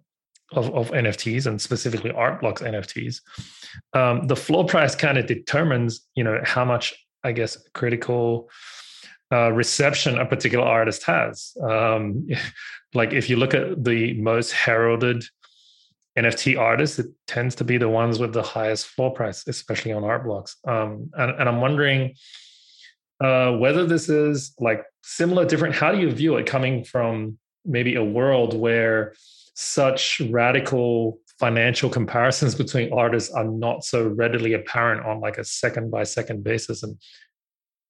of, 0.52 0.72
of, 0.74 0.90
NFTs 0.90 1.46
and 1.46 1.60
specifically 1.60 2.10
art 2.12 2.40
blocks 2.40 2.62
NFTs, 2.62 3.20
um, 3.92 4.26
the 4.26 4.36
floor 4.36 4.64
price 4.64 4.94
kind 4.94 5.18
of 5.18 5.26
determines, 5.26 6.06
you 6.14 6.22
know, 6.22 6.40
how 6.44 6.64
much 6.64 6.94
I 7.24 7.32
guess 7.32 7.56
critical 7.72 8.50
uh, 9.32 9.50
reception 9.52 10.18
a 10.18 10.26
particular 10.26 10.64
artist 10.64 11.02
has. 11.04 11.56
Um, 11.62 12.28
like 12.94 13.12
if 13.12 13.28
you 13.28 13.36
look 13.36 13.54
at 13.54 13.82
the 13.82 14.14
most 14.20 14.52
heralded 14.52 15.24
NFT 16.18 16.58
artists, 16.58 16.98
it 16.98 17.06
tends 17.26 17.54
to 17.56 17.64
be 17.64 17.76
the 17.76 17.88
ones 17.88 18.18
with 18.18 18.32
the 18.32 18.42
highest 18.42 18.86
floor 18.86 19.12
price, 19.12 19.44
especially 19.48 19.92
on 19.92 20.04
art 20.04 20.24
blocks. 20.24 20.56
Um, 20.66 21.10
and, 21.14 21.30
and, 21.32 21.48
I'm 21.48 21.60
wondering 21.60 22.14
uh, 23.20 23.52
whether 23.52 23.84
this 23.84 24.08
is 24.08 24.54
like 24.60 24.84
similar, 25.02 25.44
different. 25.44 25.74
How 25.74 25.90
do 25.90 25.98
you 25.98 26.10
view 26.10 26.36
it 26.36 26.46
coming 26.46 26.84
from 26.84 27.38
maybe 27.64 27.96
a 27.96 28.04
world 28.04 28.56
where 28.56 29.14
such 29.54 30.20
radical 30.30 31.18
financial 31.38 31.90
comparisons 31.90 32.54
between 32.54 32.92
artists 32.92 33.32
are 33.32 33.44
not 33.44 33.84
so 33.84 34.08
readily 34.08 34.52
apparent 34.52 35.04
on 35.04 35.20
like 35.20 35.38
a 35.38 35.44
second 35.44 35.90
by 35.90 36.04
second 36.04 36.44
basis 36.44 36.82
and 36.82 36.96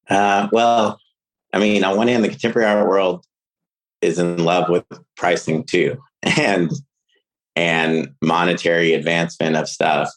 uh, 0.09 0.49
well 0.51 0.99
i 1.53 1.59
mean 1.59 1.85
on 1.85 1.97
one 1.97 2.09
hand 2.09 2.25
the 2.25 2.29
contemporary 2.29 2.67
art 2.67 2.89
world 2.89 3.25
is 4.01 4.19
in 4.19 4.43
love 4.43 4.71
with 4.71 4.85
pricing 5.17 5.63
too 5.65 5.99
and 6.23 6.71
and 7.57 8.09
monetary 8.23 8.93
advancement 8.93 9.57
of 9.57 9.69
stuff 9.69 10.11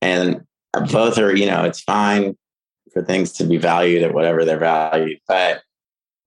and 0.00 0.42
both 0.90 1.18
are 1.18 1.34
you 1.34 1.46
know 1.46 1.64
it's 1.64 1.80
fine 1.80 2.36
for 2.92 3.02
things 3.02 3.32
to 3.32 3.44
be 3.44 3.56
valued 3.56 4.02
at 4.02 4.14
whatever 4.14 4.44
they're 4.44 4.58
valued 4.58 5.18
but 5.26 5.62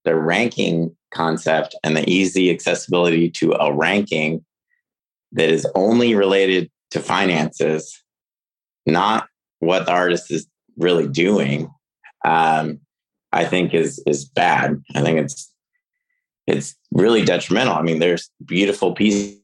the 0.04 0.16
ranking 0.16 0.96
concept 1.12 1.76
and 1.84 1.96
the 1.96 2.10
easy 2.10 2.50
accessibility 2.50 3.30
to 3.30 3.52
a 3.54 3.74
ranking 3.74 4.44
that 5.34 5.50
is 5.50 5.68
only 5.76 6.16
related 6.16 6.70
to 6.92 7.00
finances, 7.00 8.02
not 8.86 9.28
what 9.60 9.86
the 9.86 9.92
artist 9.92 10.32
is 10.32 10.48
really 10.78 11.08
doing, 11.08 11.70
um, 12.26 12.80
I 13.32 13.46
think 13.46 13.74
is 13.74 14.02
is 14.06 14.26
bad. 14.26 14.82
I 14.96 15.02
think 15.02 15.20
it's 15.20 15.54
it's 16.48 16.76
really 16.92 17.24
detrimental. 17.24 17.76
I 17.76 17.82
mean, 17.82 18.00
there's 18.00 18.30
beautiful 18.44 18.94
pieces 18.94 19.41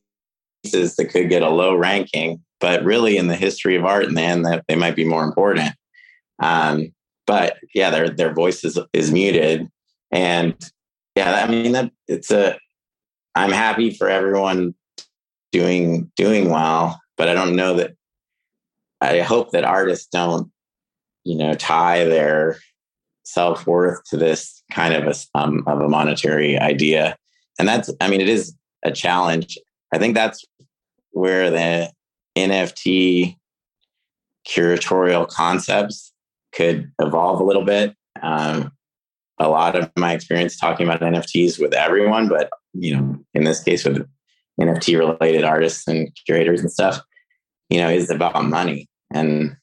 that 0.71 1.09
could 1.09 1.29
get 1.29 1.41
a 1.41 1.49
low 1.49 1.75
ranking, 1.75 2.41
but 2.59 2.83
really 2.83 3.17
in 3.17 3.27
the 3.27 3.35
history 3.35 3.75
of 3.75 3.85
art 3.85 4.05
in 4.05 4.15
the 4.15 4.21
end, 4.21 4.45
that 4.45 4.65
they 4.67 4.75
might 4.75 4.95
be 4.95 5.05
more 5.05 5.23
important. 5.23 5.71
Um, 6.39 6.93
but 7.25 7.57
yeah, 7.75 7.89
their 7.89 8.09
their 8.09 8.33
voice 8.33 8.63
is, 8.63 8.79
is 8.93 9.11
muted, 9.11 9.67
and 10.11 10.55
yeah, 11.15 11.43
I 11.43 11.49
mean 11.49 11.73
that 11.73 11.91
it's 12.07 12.31
a. 12.31 12.57
I'm 13.35 13.51
happy 13.51 13.91
for 13.91 14.09
everyone 14.09 14.73
doing 15.51 16.11
doing 16.15 16.49
well, 16.49 16.99
but 17.17 17.27
I 17.27 17.33
don't 17.33 17.55
know 17.55 17.75
that. 17.75 17.95
I 18.99 19.19
hope 19.19 19.51
that 19.51 19.63
artists 19.63 20.07
don't, 20.07 20.51
you 21.23 21.37
know, 21.37 21.53
tie 21.53 22.03
their 22.05 22.57
self 23.23 23.67
worth 23.67 24.03
to 24.05 24.17
this 24.17 24.63
kind 24.71 24.93
of 24.93 25.05
a 25.05 25.37
um, 25.37 25.63
of 25.67 25.81
a 25.81 25.89
monetary 25.89 26.57
idea, 26.57 27.17
and 27.59 27.67
that's. 27.67 27.91
I 27.99 28.09
mean, 28.09 28.21
it 28.21 28.29
is 28.29 28.55
a 28.83 28.91
challenge. 28.91 29.57
I 29.93 29.97
think 29.97 30.15
that's 30.15 30.45
where 31.11 31.49
the 31.49 31.91
NFT 32.37 33.35
curatorial 34.47 35.27
concepts 35.27 36.13
could 36.53 36.91
evolve 36.99 37.39
a 37.39 37.43
little 37.43 37.65
bit. 37.65 37.95
Um, 38.21 38.71
a 39.39 39.47
lot 39.47 39.75
of 39.75 39.91
my 39.95 40.13
experience 40.13 40.57
talking 40.57 40.87
about 40.87 41.01
NFTs 41.01 41.59
with 41.59 41.73
everyone, 41.73 42.27
but 42.27 42.49
you 42.73 42.95
know, 42.95 43.19
in 43.33 43.43
this 43.43 43.63
case 43.63 43.85
with 43.85 44.07
NFT 44.59 44.97
related 44.97 45.43
artists 45.43 45.87
and 45.87 46.09
curators 46.25 46.61
and 46.61 46.71
stuff, 46.71 47.01
you 47.69 47.79
know, 47.79 47.89
is 47.89 48.09
about 48.09 48.43
money. 48.45 48.87
And 49.13 49.55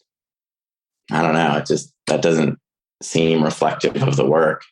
I 1.10 1.22
don't 1.22 1.34
know, 1.34 1.56
it 1.56 1.66
just 1.66 1.92
that 2.06 2.22
doesn't 2.22 2.58
seem 3.02 3.42
reflective 3.42 4.02
of 4.02 4.16
the 4.16 4.26
work. 4.26 4.62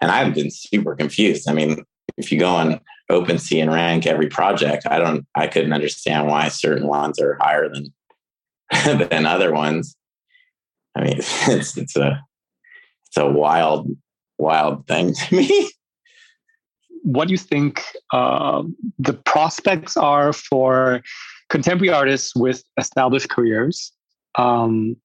And 0.00 0.10
I've 0.10 0.34
been 0.34 0.50
super 0.50 0.94
confused. 0.94 1.48
I 1.48 1.52
mean, 1.52 1.84
if 2.20 2.30
you 2.30 2.38
go 2.38 2.50
on 2.50 2.80
OpenSea 3.10 3.62
and 3.62 3.72
rank 3.72 4.06
every 4.06 4.28
project, 4.28 4.86
I 4.88 4.98
don't 4.98 5.26
I 5.34 5.46
couldn't 5.46 5.72
understand 5.72 6.28
why 6.28 6.48
certain 6.48 6.86
ones 6.86 7.18
are 7.18 7.36
higher 7.40 7.68
than 7.68 7.92
than 9.08 9.26
other 9.26 9.52
ones. 9.52 9.96
I 10.96 11.04
mean, 11.04 11.16
it's 11.18 11.76
it's 11.76 11.96
a 11.96 12.22
it's 13.06 13.16
a 13.16 13.28
wild 13.28 13.88
wild 14.38 14.86
thing 14.86 15.14
to 15.14 15.36
me. 15.36 15.70
What 17.02 17.28
do 17.28 17.32
you 17.32 17.38
think 17.38 17.82
uh, 18.12 18.62
the 18.98 19.14
prospects 19.14 19.96
are 19.96 20.34
for 20.34 21.00
contemporary 21.48 21.88
artists 21.88 22.36
with 22.36 22.62
established 22.76 23.30
careers 23.30 23.90
um, 24.34 24.96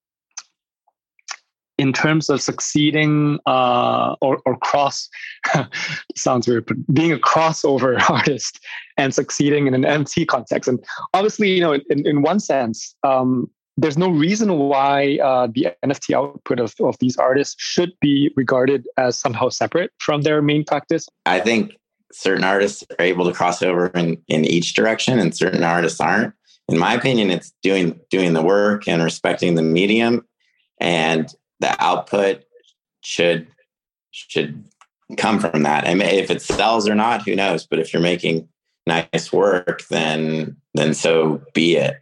in 1.78 1.92
terms 1.92 2.30
of 2.30 2.40
succeeding 2.40 3.38
uh, 3.46 4.16
or, 4.20 4.40
or 4.46 4.56
cross 4.58 5.08
sounds 6.16 6.48
weird 6.48 6.66
but 6.66 6.76
being 6.94 7.12
a 7.12 7.18
crossover 7.18 8.00
artist 8.10 8.60
and 8.96 9.14
succeeding 9.14 9.66
in 9.66 9.74
an 9.74 9.82
NFT 9.82 10.26
context 10.26 10.68
and 10.68 10.82
obviously 11.14 11.50
you 11.50 11.60
know 11.60 11.74
in, 11.74 12.06
in 12.06 12.22
one 12.22 12.40
sense 12.40 12.94
um, 13.02 13.50
there's 13.76 13.98
no 13.98 14.08
reason 14.08 14.58
why 14.58 15.18
uh, 15.22 15.48
the 15.52 15.68
NFT 15.84 16.14
output 16.14 16.60
of, 16.60 16.74
of 16.80 16.96
these 16.98 17.16
artists 17.16 17.54
should 17.58 17.92
be 18.00 18.30
regarded 18.34 18.86
as 18.96 19.18
somehow 19.18 19.50
separate 19.50 19.90
from 19.98 20.22
their 20.22 20.40
main 20.40 20.64
practice. 20.64 21.08
I 21.26 21.40
think 21.40 21.76
certain 22.12 22.44
artists 22.44 22.84
are 22.98 23.04
able 23.04 23.26
to 23.26 23.32
cross 23.32 23.62
over 23.62 23.88
in, 23.88 24.16
in 24.28 24.44
each 24.44 24.74
direction 24.74 25.18
and 25.18 25.36
certain 25.36 25.62
artists 25.62 26.00
aren't. 26.00 26.32
In 26.68 26.78
my 26.78 26.94
opinion, 26.94 27.30
it's 27.30 27.52
doing 27.62 28.00
doing 28.10 28.32
the 28.32 28.42
work 28.42 28.88
and 28.88 29.02
respecting 29.02 29.54
the 29.54 29.62
medium 29.62 30.26
and 30.80 31.32
the 31.60 31.82
output 31.82 32.44
should 33.02 33.46
should 34.10 34.64
come 35.16 35.38
from 35.38 35.62
that. 35.62 35.84
And 35.84 36.02
if 36.02 36.30
it 36.30 36.42
sells 36.42 36.88
or 36.88 36.94
not, 36.94 37.22
who 37.22 37.36
knows? 37.36 37.66
But 37.66 37.78
if 37.78 37.92
you're 37.92 38.02
making 38.02 38.48
nice 38.86 39.32
work, 39.32 39.86
then 39.88 40.56
then 40.74 40.94
so 40.94 41.42
be 41.54 41.76
it. 41.76 41.96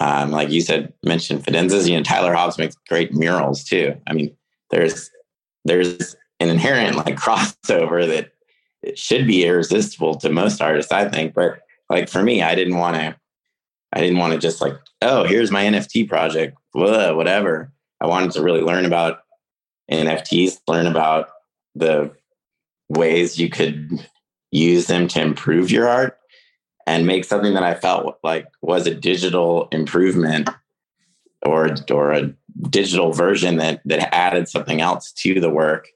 Um, 0.00 0.30
like 0.30 0.50
you 0.50 0.60
said, 0.60 0.92
mentioned 1.02 1.44
Fidenzas, 1.44 1.88
you 1.88 1.96
know, 1.96 2.02
Tyler 2.02 2.32
Hobbs 2.32 2.58
makes 2.58 2.76
great 2.88 3.12
murals 3.12 3.64
too. 3.64 3.96
I 4.06 4.12
mean, 4.12 4.36
there's 4.70 5.10
there's 5.64 6.16
an 6.40 6.48
inherent 6.48 6.96
like 6.96 7.16
crossover 7.16 8.06
that 8.06 8.32
it 8.82 8.98
should 8.98 9.26
be 9.26 9.44
irresistible 9.44 10.14
to 10.16 10.30
most 10.30 10.60
artists, 10.60 10.92
I 10.92 11.08
think. 11.08 11.34
But 11.34 11.60
like 11.90 12.08
for 12.08 12.22
me, 12.22 12.42
I 12.42 12.54
didn't 12.54 12.76
want 12.76 12.96
to, 12.96 13.16
I 13.92 14.00
didn't 14.00 14.18
want 14.18 14.34
to 14.34 14.38
just 14.38 14.60
like, 14.60 14.74
oh, 15.02 15.24
here's 15.24 15.50
my 15.50 15.64
NFT 15.64 16.08
project, 16.08 16.56
blah, 16.72 17.12
whatever. 17.12 17.72
I 18.00 18.06
wanted 18.06 18.32
to 18.32 18.42
really 18.42 18.60
learn 18.60 18.84
about 18.84 19.20
NFTs, 19.90 20.60
learn 20.68 20.86
about 20.86 21.30
the 21.74 22.10
ways 22.88 23.38
you 23.38 23.48
could 23.48 24.06
use 24.50 24.86
them 24.86 25.08
to 25.08 25.20
improve 25.20 25.70
your 25.70 25.88
art 25.88 26.18
and 26.86 27.06
make 27.06 27.24
something 27.24 27.54
that 27.54 27.62
I 27.62 27.74
felt 27.74 28.18
like 28.22 28.46
was 28.62 28.86
a 28.86 28.94
digital 28.94 29.68
improvement 29.72 30.48
or 31.44 31.74
or 31.90 32.12
a 32.12 32.32
digital 32.70 33.12
version 33.12 33.56
that 33.58 33.82
that 33.84 34.14
added 34.14 34.48
something 34.48 34.80
else 34.80 35.12
to 35.12 35.40
the 35.40 35.50
work. 35.50 35.88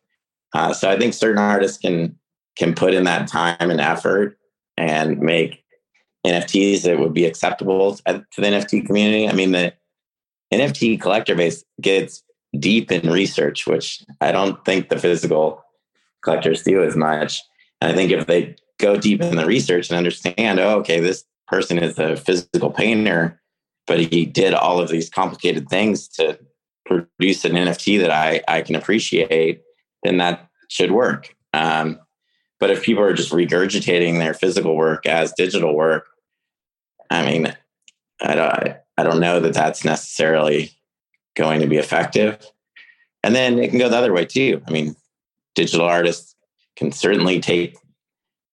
Uh, 0.55 0.75
so 0.75 0.91
I 0.91 0.99
think 0.99 1.15
certain 1.15 1.39
artists 1.39 1.79
can 1.79 2.19
can 2.57 2.75
put 2.75 2.95
in 2.95 3.05
that 3.05 3.29
time 3.29 3.57
and 3.71 3.81
effort 3.81 4.37
and 4.77 5.19
make 5.19 5.65
NFTs 6.27 6.83
that 6.83 6.99
would 6.99 7.15
be 7.15 7.25
acceptable 7.25 7.97
to 7.97 8.25
the 8.37 8.43
NFT 8.43 8.87
community. 8.87 9.29
I 9.29 9.33
mean, 9.33 9.53
the 9.53 9.73
NFT 10.53 11.01
collector 11.01 11.35
base 11.35 11.65
gets 11.81 12.23
deep 12.59 12.93
in 12.93 13.11
research, 13.11 13.67
which 13.67 14.05
I 14.21 14.33
don't 14.33 14.63
think 14.65 14.89
the 14.89 14.99
physical 14.99 15.65
collectors 16.23 16.63
do 16.63 16.83
as 16.83 16.97
much. 16.97 17.41
And 17.81 17.91
I 17.91 17.95
think 17.95 18.11
if 18.11 18.27
they 18.27 18.57
go 18.79 18.97
deep 18.97 19.23
in 19.23 19.37
the 19.37 19.47
research 19.47 19.89
and 19.89 19.97
understand, 19.97 20.61
oh, 20.61 20.79
okay, 20.81 21.01
this 21.01 21.25
person 21.49 21.79
is 21.79 21.99
a 21.99 22.17
physical 22.17 22.71
painter, 22.71 23.41
but 23.87 24.01
he 24.01 24.27
did 24.27 24.55
all 24.55 24.81
of 24.81 24.89
these 24.89 25.11
complicated 25.11 25.69
things 25.69 26.09
to 26.09 26.39
produce 26.87 27.45
an 27.45 27.53
NFT 27.53 28.01
that 28.01 28.11
I, 28.11 28.43
I 28.49 28.63
can 28.63 28.75
appreciate, 28.75 29.63
then 30.03 30.19
that 30.19 30.49
should 30.69 30.93
work. 30.93 31.35
Um, 31.55 31.99
but 32.61 32.71
if 32.71 32.83
people 32.83 33.03
are 33.03 33.15
just 33.15 33.33
regurgitating 33.33 34.19
their 34.19 34.35
physical 34.35 34.77
work 34.77 35.07
as 35.07 35.33
digital 35.33 35.75
work, 35.75 36.07
I 37.11 37.27
mean, 37.27 37.55
I 38.21 38.35
don't, 38.35 38.53
I 38.53 38.65
don't 38.65 38.72
know 39.23 39.41
that 39.41 39.55
that's 39.55 39.85
necessarily 39.85 40.71
going 41.35 41.61
to 41.61 41.67
be 41.67 41.79
effective. 41.79 42.39
And 43.23 43.35
then 43.35 43.59
it 43.59 43.71
can 43.71 43.79
go 43.79 43.89
the 43.89 43.97
other 43.97 44.13
way 44.13 44.27
too. 44.27 44.61
I 44.67 44.71
mean, 44.71 44.95
digital 45.55 45.87
artists 45.87 46.35
can 46.77 46.93
certainly 46.93 47.41
take 47.41 47.77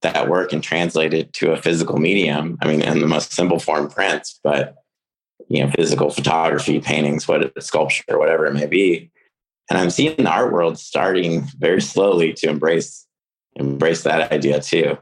that 0.01 0.29
work 0.29 0.53
and 0.53 0.63
translate 0.63 1.13
it 1.13 1.33
to 1.33 1.51
a 1.51 1.61
physical 1.61 1.97
medium. 1.97 2.57
I 2.61 2.67
mean, 2.67 2.81
in 2.81 3.01
the 3.01 3.07
most 3.07 3.33
simple 3.33 3.59
form, 3.59 3.89
prints, 3.89 4.39
but 4.43 4.75
you 5.49 5.63
know, 5.63 5.71
physical 5.71 6.09
photography, 6.09 6.79
paintings, 6.79 7.27
what 7.27 7.51
sculpture, 7.61 8.17
whatever 8.17 8.45
it 8.45 8.53
may 8.53 8.67
be. 8.67 9.11
And 9.69 9.77
I'm 9.77 9.89
seeing 9.89 10.15
the 10.15 10.29
art 10.29 10.53
world 10.53 10.79
starting 10.79 11.47
very 11.57 11.81
slowly 11.81 12.33
to 12.33 12.49
embrace 12.49 13.05
embrace 13.55 14.03
that 14.03 14.31
idea 14.31 14.61
too. 14.61 14.97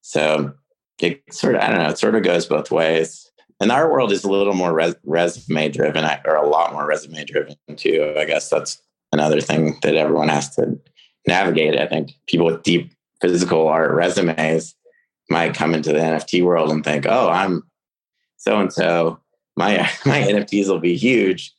So 0.00 0.52
it 1.00 1.22
sort 1.32 1.54
of, 1.54 1.62
I 1.62 1.68
don't 1.68 1.78
know, 1.78 1.90
it 1.90 1.98
sort 1.98 2.14
of 2.14 2.22
goes 2.22 2.46
both 2.46 2.70
ways. 2.70 3.30
And 3.60 3.70
art 3.70 3.90
world 3.90 4.12
is 4.12 4.24
a 4.24 4.30
little 4.30 4.54
more 4.54 4.72
res- 4.72 4.96
resume 5.04 5.68
driven, 5.68 6.04
or 6.24 6.34
a 6.34 6.48
lot 6.48 6.72
more 6.72 6.86
resume 6.86 7.24
driven 7.24 7.56
too. 7.76 8.14
I 8.16 8.24
guess 8.24 8.50
that's 8.50 8.82
another 9.12 9.40
thing 9.40 9.78
that 9.82 9.94
everyone 9.94 10.28
has 10.28 10.54
to 10.56 10.78
navigate. 11.26 11.78
I 11.78 11.86
think 11.86 12.12
people 12.26 12.46
with 12.46 12.62
deep 12.62 12.92
physical 13.20 13.68
art 13.68 13.92
resumes 13.92 14.74
might 15.30 15.54
come 15.54 15.72
into 15.72 15.92
the 15.92 16.00
NFT 16.00 16.44
world 16.44 16.70
and 16.70 16.84
think, 16.84 17.06
"Oh, 17.08 17.28
I'm 17.28 17.62
so 18.36 18.60
and 18.60 18.72
so. 18.72 19.20
My 19.56 19.76
my 20.04 20.20
NFTs 20.20 20.68
will 20.68 20.80
be 20.80 20.96
huge," 20.96 21.52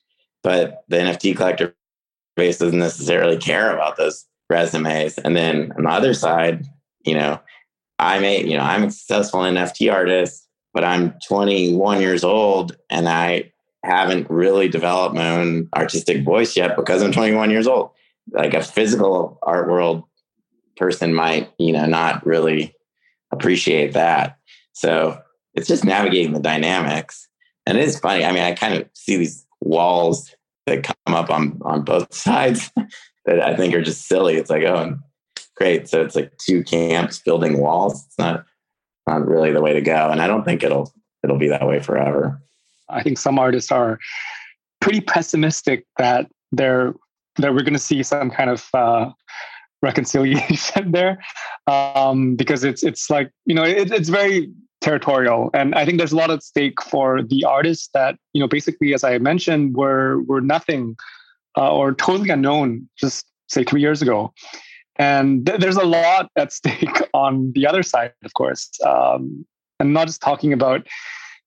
but 0.43 0.83
the 0.89 0.97
NFT 0.97 1.35
collector 1.35 1.75
base 2.35 2.57
doesn't 2.57 2.77
necessarily 2.77 3.37
care 3.37 3.73
about 3.73 3.97
those 3.97 4.25
resumes. 4.49 5.17
And 5.17 5.35
then 5.35 5.71
on 5.77 5.83
the 5.83 5.89
other 5.89 6.13
side, 6.13 6.65
you 7.05 7.15
know, 7.15 7.39
I 7.99 8.19
may, 8.19 8.43
you 8.43 8.57
know, 8.57 8.63
I'm 8.63 8.83
a 8.83 8.91
successful 8.91 9.41
NFT 9.41 9.91
artist, 9.91 10.44
but 10.75 10.83
I'm 10.83 11.15
21 11.25 12.01
years 12.01 12.25
old 12.25 12.75
and 12.89 13.07
I 13.07 13.53
haven't 13.85 14.29
really 14.29 14.67
developed 14.67 15.15
my 15.15 15.29
own 15.29 15.69
artistic 15.73 16.25
voice 16.25 16.57
yet 16.57 16.75
because 16.75 17.01
I'm 17.01 17.13
21 17.13 17.49
years 17.49 17.65
old. 17.65 17.91
Like 18.31 18.53
a 18.53 18.61
physical 18.61 19.39
art 19.41 19.69
world 19.69 20.03
person 20.75 21.13
might, 21.13 21.49
you 21.57 21.71
know, 21.71 21.85
not 21.85 22.25
really 22.25 22.75
appreciate 23.31 23.93
that. 23.93 24.37
So 24.73 25.17
it's 25.53 25.69
just 25.69 25.85
navigating 25.85 26.33
the 26.33 26.41
dynamics. 26.41 27.29
And 27.65 27.77
it 27.77 27.85
is 27.85 27.97
funny. 27.97 28.25
I 28.25 28.33
mean, 28.33 28.43
I 28.43 28.53
kind 28.53 28.73
of 28.73 28.89
see 28.93 29.15
these 29.15 29.45
walls 29.61 30.29
that 30.65 30.83
come 30.83 31.15
up 31.15 31.29
on 31.29 31.57
on 31.63 31.83
both 31.83 32.13
sides 32.13 32.69
that 33.25 33.39
I 33.39 33.55
think 33.55 33.73
are 33.73 33.81
just 33.81 34.09
silly. 34.09 34.35
It's 34.35 34.49
like, 34.49 34.63
oh, 34.63 34.97
great. 35.55 35.87
So 35.87 36.01
it's 36.01 36.17
like 36.17 36.35
two 36.37 36.65
camps 36.65 37.19
building 37.19 37.61
walls. 37.61 38.05
It's 38.07 38.19
not 38.19 38.45
not 39.07 39.27
really 39.27 39.51
the 39.51 39.61
way 39.61 39.73
to 39.73 39.81
go. 39.81 40.09
And 40.09 40.21
I 40.21 40.27
don't 40.27 40.43
think 40.43 40.63
it'll 40.63 40.93
it'll 41.23 41.37
be 41.37 41.49
that 41.49 41.67
way 41.67 41.79
forever. 41.79 42.41
I 42.89 43.01
think 43.03 43.17
some 43.17 43.39
artists 43.39 43.71
are 43.71 43.99
pretty 44.81 45.01
pessimistic 45.01 45.85
that 45.97 46.29
they're 46.51 46.93
that 47.37 47.53
we're 47.53 47.63
going 47.63 47.73
to 47.73 47.79
see 47.79 48.01
some 48.03 48.29
kind 48.29 48.49
of 48.49 48.67
uh, 48.73 49.09
reconciliation 49.81 50.91
there 50.97 51.19
um, 51.67 52.35
because 52.35 52.63
it's 52.63 52.83
it's 52.83 53.09
like 53.09 53.31
you 53.45 53.55
know 53.55 53.63
it, 53.63 53.91
it's 53.91 54.09
very 54.09 54.51
territorial 54.81 55.49
and 55.53 55.73
i 55.73 55.83
think 55.83 55.97
there's 55.97 56.11
a 56.11 56.15
lot 56.15 56.29
at 56.29 56.43
stake 56.43 56.79
for 56.81 57.23
the 57.23 57.43
artists 57.43 57.89
that 57.93 58.17
you 58.33 58.39
know 58.39 58.47
basically 58.47 58.93
as 58.93 59.03
i 59.03 59.17
mentioned 59.17 59.75
were 59.75 60.21
were 60.23 60.41
nothing 60.41 60.95
uh, 61.57 61.73
or 61.73 61.93
totally 61.93 62.29
unknown 62.29 62.87
just 62.95 63.25
say 63.47 63.63
three 63.63 63.81
years 63.81 64.01
ago 64.01 64.31
and 64.97 65.45
th- 65.45 65.59
there's 65.59 65.77
a 65.77 65.85
lot 65.85 66.29
at 66.37 66.51
stake 66.51 67.01
on 67.13 67.51
the 67.53 67.67
other 67.67 67.83
side 67.83 68.13
of 68.23 68.33
course. 68.33 68.69
Um, 68.85 69.45
i'm 69.79 69.91
not 69.91 70.07
just 70.07 70.21
talking 70.21 70.53
about 70.53 70.87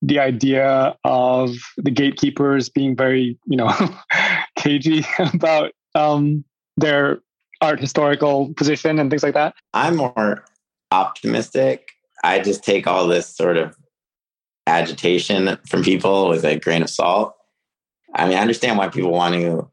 the 0.03 0.19
idea 0.19 0.97
of 1.05 1.57
the 1.77 1.91
gatekeepers 1.91 2.69
being 2.69 2.95
very 2.95 3.39
you 3.47 3.57
know 3.57 3.73
cagey 4.57 5.05
about 5.35 5.73
um, 5.95 6.45
their 6.77 7.21
art 7.61 7.81
historical 7.81 8.55
position 8.55 8.99
and 8.99 9.11
things 9.11 9.23
like 9.23 9.35
that. 9.35 9.55
I'm 9.75 9.97
more 9.97 10.45
optimistic. 10.93 11.89
I 12.23 12.41
just 12.41 12.65
take 12.65 12.87
all 12.87 13.07
this 13.07 13.35
sort 13.35 13.57
of 13.57 13.77
agitation 14.67 15.59
from 15.67 15.83
people 15.83 16.29
with 16.29 16.45
a 16.45 16.59
grain 16.59 16.83
of 16.83 16.91
salt. 16.91 17.35
I 18.15 18.29
mean, 18.29 18.39
I 18.39 18.41
understand 18.41 18.79
why 18.79 18.89
people 18.89 19.11
want 19.11 19.35
to, 19.35 19.69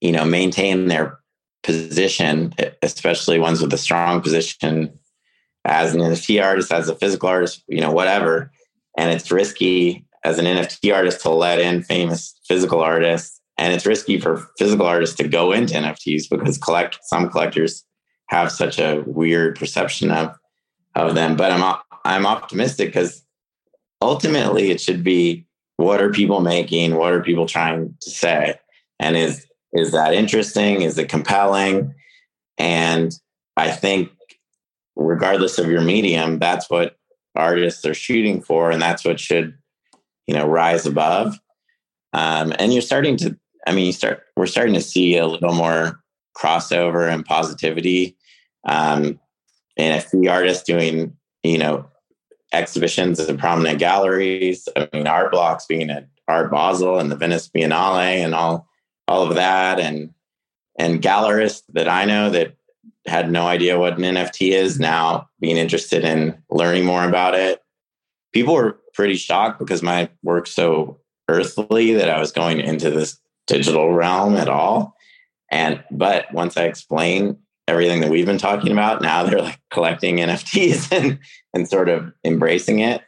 you 0.00 0.12
know, 0.12 0.24
maintain 0.24 0.86
their 0.86 1.18
position, 1.66 2.54
especially 2.82 3.40
ones 3.40 3.60
with 3.60 3.74
a 3.74 3.78
strong 3.78 4.22
position 4.22 4.96
as 5.64 5.94
an 5.94 6.00
NFT 6.00 6.42
artist, 6.42 6.72
as 6.72 6.88
a 6.88 6.94
physical 6.94 7.28
artist, 7.28 7.64
you 7.66 7.80
know, 7.80 7.90
whatever. 7.90 8.52
And 8.96 9.10
it's 9.10 9.32
risky 9.32 10.06
as 10.24 10.38
an 10.38 10.44
NFT 10.44 10.94
artist 10.94 11.20
to 11.22 11.30
let 11.30 11.58
in 11.58 11.82
famous 11.82 12.38
physical 12.46 12.80
artists. 12.80 13.40
And 13.58 13.72
it's 13.72 13.84
risky 13.84 14.20
for 14.20 14.48
physical 14.58 14.86
artists 14.86 15.16
to 15.16 15.28
go 15.28 15.52
into 15.52 15.74
NFTs 15.74 16.30
because 16.30 16.56
collect 16.56 16.98
some 17.02 17.28
collectors 17.28 17.84
have 18.28 18.52
such 18.52 18.78
a 18.78 19.02
weird 19.06 19.58
perception 19.58 20.10
of 20.10 20.34
of 20.94 21.14
them. 21.14 21.36
But 21.36 21.50
I'm 21.50 21.76
I'm 22.04 22.26
optimistic 22.26 22.88
because 22.88 23.24
ultimately 24.00 24.70
it 24.70 24.80
should 24.80 25.02
be 25.02 25.46
what 25.78 26.00
are 26.00 26.10
people 26.10 26.40
making? 26.40 26.94
What 26.94 27.12
are 27.12 27.22
people 27.22 27.46
trying 27.46 27.94
to 28.00 28.10
say? 28.10 28.54
And 29.00 29.16
is 29.16 29.45
is 29.78 29.92
that 29.92 30.14
interesting? 30.14 30.82
Is 30.82 30.98
it 30.98 31.08
compelling? 31.08 31.94
And 32.58 33.12
I 33.56 33.70
think 33.70 34.10
regardless 34.96 35.58
of 35.58 35.68
your 35.68 35.82
medium, 35.82 36.38
that's 36.38 36.70
what 36.70 36.96
artists 37.34 37.84
are 37.84 37.94
shooting 37.94 38.40
for, 38.40 38.70
and 38.70 38.80
that's 38.80 39.04
what 39.04 39.20
should 39.20 39.56
you 40.26 40.34
know 40.34 40.46
rise 40.46 40.86
above. 40.86 41.38
Um, 42.12 42.52
and 42.58 42.72
you're 42.72 42.82
starting 42.82 43.16
to, 43.18 43.36
I 43.66 43.72
mean, 43.72 43.86
you 43.86 43.92
start 43.92 44.22
we're 44.36 44.46
starting 44.46 44.74
to 44.74 44.80
see 44.80 45.16
a 45.16 45.26
little 45.26 45.54
more 45.54 46.00
crossover 46.36 47.12
and 47.12 47.24
positivity. 47.24 48.16
Um, 48.66 49.20
NFT 49.78 50.30
artists 50.30 50.64
doing, 50.64 51.14
you 51.42 51.58
know, 51.58 51.86
exhibitions 52.52 53.20
in 53.20 53.36
prominent 53.36 53.78
galleries. 53.78 54.68
I 54.76 54.88
mean, 54.92 55.06
art 55.06 55.30
blocks 55.30 55.66
being 55.66 55.90
at 55.90 56.08
Art 56.28 56.50
Basel 56.50 56.98
and 56.98 57.10
the 57.10 57.16
Venice 57.16 57.48
Biennale 57.48 58.24
and 58.24 58.34
all 58.34 58.68
all 59.08 59.28
of 59.28 59.34
that, 59.36 59.80
and 59.80 60.12
and 60.78 61.02
gallerists 61.02 61.62
that 61.72 61.88
I 61.88 62.04
know 62.04 62.30
that 62.30 62.56
had 63.06 63.30
no 63.30 63.46
idea 63.46 63.78
what 63.78 63.98
an 63.98 64.04
NFT 64.04 64.50
is 64.50 64.78
now 64.80 65.28
being 65.40 65.56
interested 65.56 66.04
in 66.04 66.36
learning 66.50 66.84
more 66.84 67.04
about 67.04 67.34
it. 67.34 67.62
People 68.32 68.54
were 68.54 68.78
pretty 68.94 69.14
shocked 69.14 69.58
because 69.58 69.82
my 69.82 70.08
work's 70.22 70.52
so 70.52 70.98
earthly 71.28 71.94
that 71.94 72.10
I 72.10 72.18
was 72.18 72.32
going 72.32 72.60
into 72.60 72.90
this 72.90 73.18
digital 73.46 73.92
realm 73.92 74.36
at 74.36 74.48
all. 74.48 74.96
And 75.50 75.82
but 75.90 76.32
once 76.32 76.56
I 76.56 76.64
explain 76.64 77.38
everything 77.68 78.00
that 78.00 78.10
we've 78.10 78.26
been 78.26 78.38
talking 78.38 78.72
about. 78.72 79.02
Now 79.02 79.24
they're 79.24 79.40
like 79.42 79.60
collecting 79.70 80.16
NFTs 80.16 80.92
and 80.96 81.18
and 81.52 81.68
sort 81.68 81.88
of 81.88 82.12
embracing 82.24 82.80
it. 82.80 83.02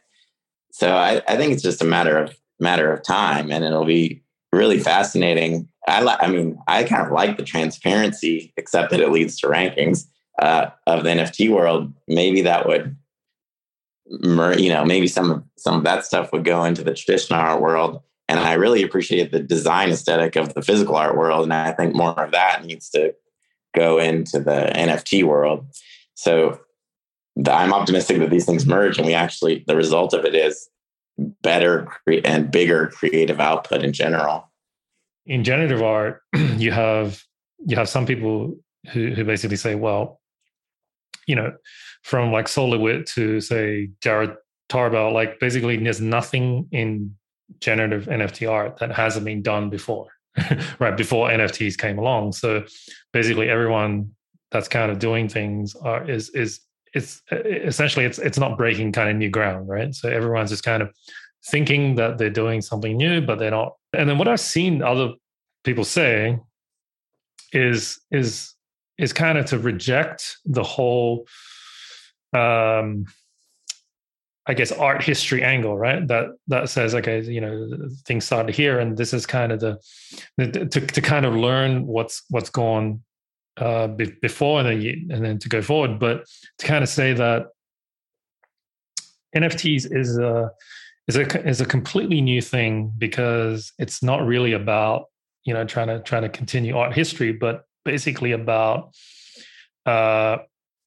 So 0.71 0.95
I, 0.95 1.21
I 1.27 1.37
think 1.37 1.53
it's 1.53 1.63
just 1.63 1.81
a 1.81 1.85
matter 1.85 2.17
of 2.17 2.37
matter 2.59 2.91
of 2.91 3.03
time, 3.03 3.51
and 3.51 3.63
it'll 3.63 3.85
be 3.85 4.23
really 4.51 4.79
fascinating. 4.79 5.67
I 5.87 6.01
like. 6.01 6.21
I 6.21 6.27
mean, 6.27 6.59
I 6.67 6.83
kind 6.83 7.05
of 7.05 7.11
like 7.11 7.37
the 7.37 7.43
transparency, 7.43 8.53
except 8.57 8.91
that 8.91 8.99
it 8.99 9.11
leads 9.11 9.39
to 9.39 9.47
rankings 9.47 10.07
uh, 10.41 10.67
of 10.87 11.03
the 11.03 11.09
NFT 11.09 11.49
world. 11.51 11.93
Maybe 12.07 12.41
that 12.41 12.67
would, 12.67 12.95
you 14.07 14.69
know, 14.69 14.85
maybe 14.85 15.07
some 15.07 15.45
some 15.57 15.75
of 15.75 15.83
that 15.83 16.05
stuff 16.05 16.31
would 16.31 16.45
go 16.45 16.63
into 16.63 16.83
the 16.83 16.93
traditional 16.93 17.39
art 17.39 17.61
world. 17.61 18.01
And 18.27 18.39
I 18.39 18.53
really 18.53 18.83
appreciate 18.83 19.31
the 19.31 19.39
design 19.39 19.89
aesthetic 19.89 20.35
of 20.35 20.53
the 20.53 20.61
physical 20.61 20.95
art 20.95 21.17
world, 21.17 21.43
and 21.43 21.53
I 21.53 21.71
think 21.71 21.95
more 21.95 22.19
of 22.19 22.31
that 22.31 22.63
needs 22.63 22.89
to 22.91 23.15
go 23.75 23.99
into 23.99 24.39
the 24.39 24.71
NFT 24.75 25.23
world. 25.23 25.65
So 26.13 26.59
I'm 27.47 27.73
optimistic 27.73 28.19
that 28.19 28.29
these 28.29 28.45
things 28.45 28.65
merge 28.65 28.97
and 28.97 29.07
we 29.07 29.13
actually, 29.13 29.63
the 29.67 29.75
result 29.75 30.13
of 30.13 30.25
it 30.25 30.35
is 30.35 30.69
better 31.41 31.87
and 32.23 32.51
bigger 32.51 32.87
creative 32.87 33.39
output 33.39 33.83
in 33.83 33.93
general. 33.93 34.49
In 35.25 35.43
generative 35.43 35.81
art, 35.81 36.21
you 36.57 36.71
have 36.71 37.21
you 37.65 37.75
have 37.75 37.89
some 37.89 38.05
people 38.05 38.55
who, 38.91 39.09
who 39.09 39.23
basically 39.25 39.57
say, 39.57 39.75
well, 39.75 40.21
you 41.27 41.35
know, 41.35 41.53
from 42.03 42.31
like 42.31 42.47
Sol 42.47 42.69
LeWitt 42.69 43.05
to 43.07 43.41
say 43.41 43.89
Jared 44.01 44.35
Tarbell, 44.69 45.13
like 45.13 45.39
basically 45.39 45.77
there's 45.77 46.01
nothing 46.01 46.67
in 46.71 47.15
generative 47.59 48.05
NFT 48.05 48.49
art 48.49 48.77
that 48.77 48.91
hasn't 48.91 49.25
been 49.25 49.41
done 49.41 49.69
before. 49.69 50.07
right 50.79 50.95
before 50.95 51.29
NFTs 51.29 51.77
came 51.77 51.97
along. 51.97 52.33
So 52.33 52.63
basically, 53.13 53.49
everyone 53.49 54.11
that's 54.51 54.67
kind 54.67 54.91
of 54.91 54.99
doing 54.99 55.27
things 55.27 55.75
are, 55.75 56.09
is 56.09 56.29
is 56.29 56.61
it's 56.93 57.21
essentially 57.31 58.05
it's 58.05 58.19
it's 58.19 58.39
not 58.39 58.57
breaking 58.57 58.91
kind 58.91 59.09
of 59.09 59.15
new 59.15 59.29
ground, 59.29 59.67
right? 59.67 59.93
So 59.93 60.09
everyone's 60.09 60.49
just 60.49 60.63
kind 60.63 60.81
of 60.81 60.93
thinking 61.45 61.95
that 61.95 62.17
they're 62.17 62.29
doing 62.29 62.61
something 62.61 62.97
new, 62.97 63.21
but 63.21 63.39
they're 63.39 63.51
not. 63.51 63.75
And 63.93 64.09
then 64.09 64.17
what 64.17 64.27
I've 64.27 64.39
seen 64.39 64.81
other 64.81 65.13
people 65.63 65.83
say 65.83 66.39
is 67.53 67.99
is 68.11 68.53
is 68.97 69.13
kind 69.13 69.37
of 69.37 69.45
to 69.45 69.59
reject 69.59 70.37
the 70.45 70.63
whole 70.63 71.25
um 72.33 73.05
I 74.45 74.55
guess 74.55 74.71
art 74.71 75.03
history 75.03 75.43
angle, 75.43 75.77
right? 75.77 76.07
That 76.07 76.29
that 76.47 76.69
says, 76.69 76.95
okay, 76.95 77.21
you 77.21 77.39
know, 77.39 77.69
things 78.07 78.25
started 78.25 78.55
here, 78.55 78.79
and 78.79 78.97
this 78.97 79.13
is 79.13 79.27
kind 79.27 79.51
of 79.51 79.59
the, 79.59 79.77
the 80.37 80.65
to 80.65 80.81
to 80.81 81.01
kind 81.01 81.27
of 81.27 81.35
learn 81.35 81.85
what's 81.85 82.23
what's 82.29 82.49
gone 82.49 83.03
uh, 83.59 83.87
be, 83.87 84.11
before 84.21 84.59
and 84.59 84.67
then 84.67 85.07
and 85.11 85.23
then 85.23 85.39
to 85.39 85.49
go 85.49 85.61
forward. 85.61 85.99
But 85.99 86.25
to 86.59 86.65
kind 86.65 86.83
of 86.83 86.89
say 86.89 87.13
that 87.13 87.47
NFTs 89.35 89.95
is 89.95 90.17
a 90.17 90.51
is 91.07 91.15
a 91.15 91.47
is 91.47 91.61
a 91.61 91.65
completely 91.65 92.21
new 92.21 92.41
thing 92.41 92.93
because 92.97 93.71
it's 93.77 94.01
not 94.01 94.25
really 94.25 94.53
about 94.53 95.05
you 95.43 95.53
know 95.53 95.65
trying 95.65 95.87
to 95.87 95.99
trying 96.01 96.23
to 96.23 96.29
continue 96.29 96.77
art 96.77 96.93
history, 96.93 97.31
but 97.31 97.65
basically 97.85 98.31
about 98.31 98.93
uh, 99.85 100.37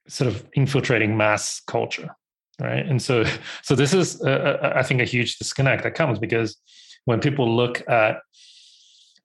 sort 0.08 0.28
of 0.28 0.46
infiltrating 0.54 1.16
mass 1.16 1.60
culture, 1.66 2.14
right? 2.60 2.84
And 2.86 3.00
so 3.00 3.24
so 3.62 3.74
this 3.74 3.92
is 3.92 4.20
uh, 4.22 4.72
I 4.74 4.82
think 4.82 5.00
a 5.00 5.04
huge 5.04 5.38
disconnect 5.38 5.82
that 5.84 5.94
comes 5.94 6.18
because 6.18 6.56
when 7.04 7.20
people 7.20 7.54
look 7.54 7.82
at 7.88 8.20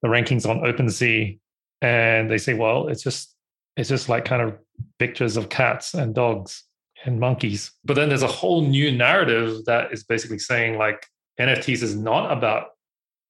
the 0.02 0.08
rankings 0.08 0.48
on 0.48 0.60
OpenSea 0.60 1.40
and 1.82 2.30
they 2.30 2.38
say, 2.38 2.54
well, 2.54 2.88
it's 2.88 3.04
just 3.04 3.36
it's 3.78 3.90
just 3.90 4.10
like 4.10 4.26
kind 4.26 4.42
of 4.42 4.58
pictures 4.98 5.38
of 5.38 5.50
cats 5.50 5.94
and 5.94 6.14
dogs 6.14 6.64
and 7.06 7.20
monkeys. 7.20 7.72
But 7.86 7.94
then 7.94 8.10
there's 8.10 8.24
a 8.24 8.28
whole 8.28 8.62
new 8.62 8.92
narrative 8.92 9.66
that 9.66 9.94
is 9.94 10.04
basically 10.04 10.40
saying 10.40 10.78
like 10.78 11.06
NFTs 11.40 11.84
is 11.84 11.96
not 11.96 12.36
about 12.36 12.70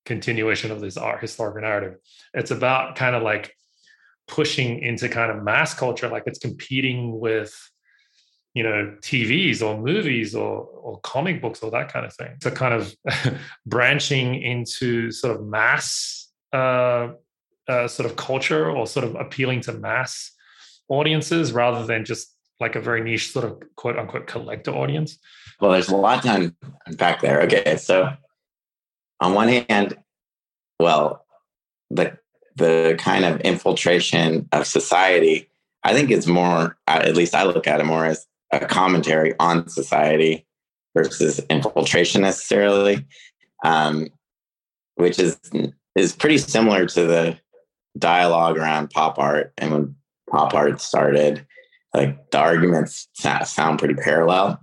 continuation 0.06 0.70
of 0.70 0.80
this 0.80 0.96
art 0.96 1.20
historical 1.20 1.60
narrative. 1.60 1.98
It's 2.32 2.50
about 2.50 2.96
kind 2.96 3.14
of 3.14 3.22
like 3.22 3.52
pushing 4.26 4.80
into 4.80 5.08
kind 5.08 5.30
of 5.30 5.42
mass 5.42 5.74
culture, 5.74 6.08
like 6.08 6.24
it's 6.26 6.38
competing 6.38 7.20
with 7.20 7.54
you 8.54 8.62
know 8.62 8.96
TVs 9.02 9.62
or 9.62 9.78
movies 9.78 10.34
or 10.34 10.62
or 10.62 10.98
comic 11.00 11.42
books 11.42 11.62
or 11.62 11.70
that 11.72 11.92
kind 11.92 12.06
of 12.06 12.14
thing. 12.14 12.36
So 12.42 12.50
kind 12.50 12.72
of 12.72 12.94
branching 13.66 14.42
into 14.42 15.10
sort 15.10 15.36
of 15.36 15.46
mass 15.46 16.30
uh, 16.54 17.08
uh, 17.68 17.86
sort 17.86 18.08
of 18.10 18.16
culture 18.16 18.70
or 18.70 18.86
sort 18.86 19.04
of 19.04 19.14
appealing 19.14 19.60
to 19.62 19.74
mass 19.74 20.32
audiences 20.88 21.52
rather 21.52 21.84
than 21.86 22.04
just 22.04 22.34
like 22.60 22.74
a 22.74 22.80
very 22.80 23.02
niche 23.02 23.32
sort 23.32 23.44
of 23.44 23.62
quote 23.76 23.98
unquote 23.98 24.26
collector 24.26 24.72
audience? 24.72 25.18
Well, 25.60 25.72
there's 25.72 25.88
a 25.88 25.96
lot 25.96 26.22
to 26.22 26.54
unpack 26.86 27.20
there. 27.20 27.42
Okay, 27.42 27.76
so 27.76 28.10
on 29.20 29.34
one 29.34 29.48
hand, 29.48 29.96
well, 30.80 31.24
the 31.90 32.18
the 32.56 32.96
kind 32.98 33.24
of 33.24 33.40
infiltration 33.40 34.48
of 34.52 34.66
society, 34.66 35.48
I 35.84 35.94
think 35.94 36.10
it's 36.10 36.26
more, 36.26 36.76
at 36.88 37.14
least 37.14 37.34
I 37.34 37.44
look 37.44 37.68
at 37.68 37.80
it 37.80 37.84
more 37.84 38.04
as 38.04 38.26
a 38.52 38.66
commentary 38.66 39.34
on 39.38 39.68
society 39.68 40.44
versus 40.96 41.38
infiltration 41.50 42.22
necessarily, 42.22 43.06
um, 43.64 44.08
which 44.96 45.18
is 45.18 45.38
is 45.94 46.14
pretty 46.14 46.38
similar 46.38 46.86
to 46.86 47.06
the 47.06 47.38
dialogue 47.96 48.56
around 48.56 48.90
pop 48.90 49.18
art 49.18 49.52
and 49.58 49.72
when 49.72 49.94
pop 50.30 50.54
art 50.54 50.80
started. 50.80 51.46
Like 51.94 52.30
the 52.30 52.38
arguments 52.38 53.08
sound 53.14 53.78
pretty 53.78 53.94
parallel, 53.94 54.60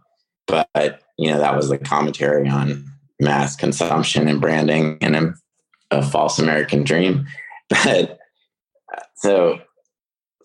but 0.48 1.02
you 1.18 1.32
know 1.32 1.40
that 1.40 1.56
was 1.56 1.70
the 1.70 1.78
commentary 1.78 2.48
on 2.48 2.86
mass 3.20 3.56
consumption 3.56 4.28
and 4.28 4.40
branding 4.40 4.98
and 5.02 5.34
a, 5.92 6.04
false 6.04 6.40
American 6.40 6.84
dream. 6.84 7.26
But 7.68 8.20
so, 9.16 9.58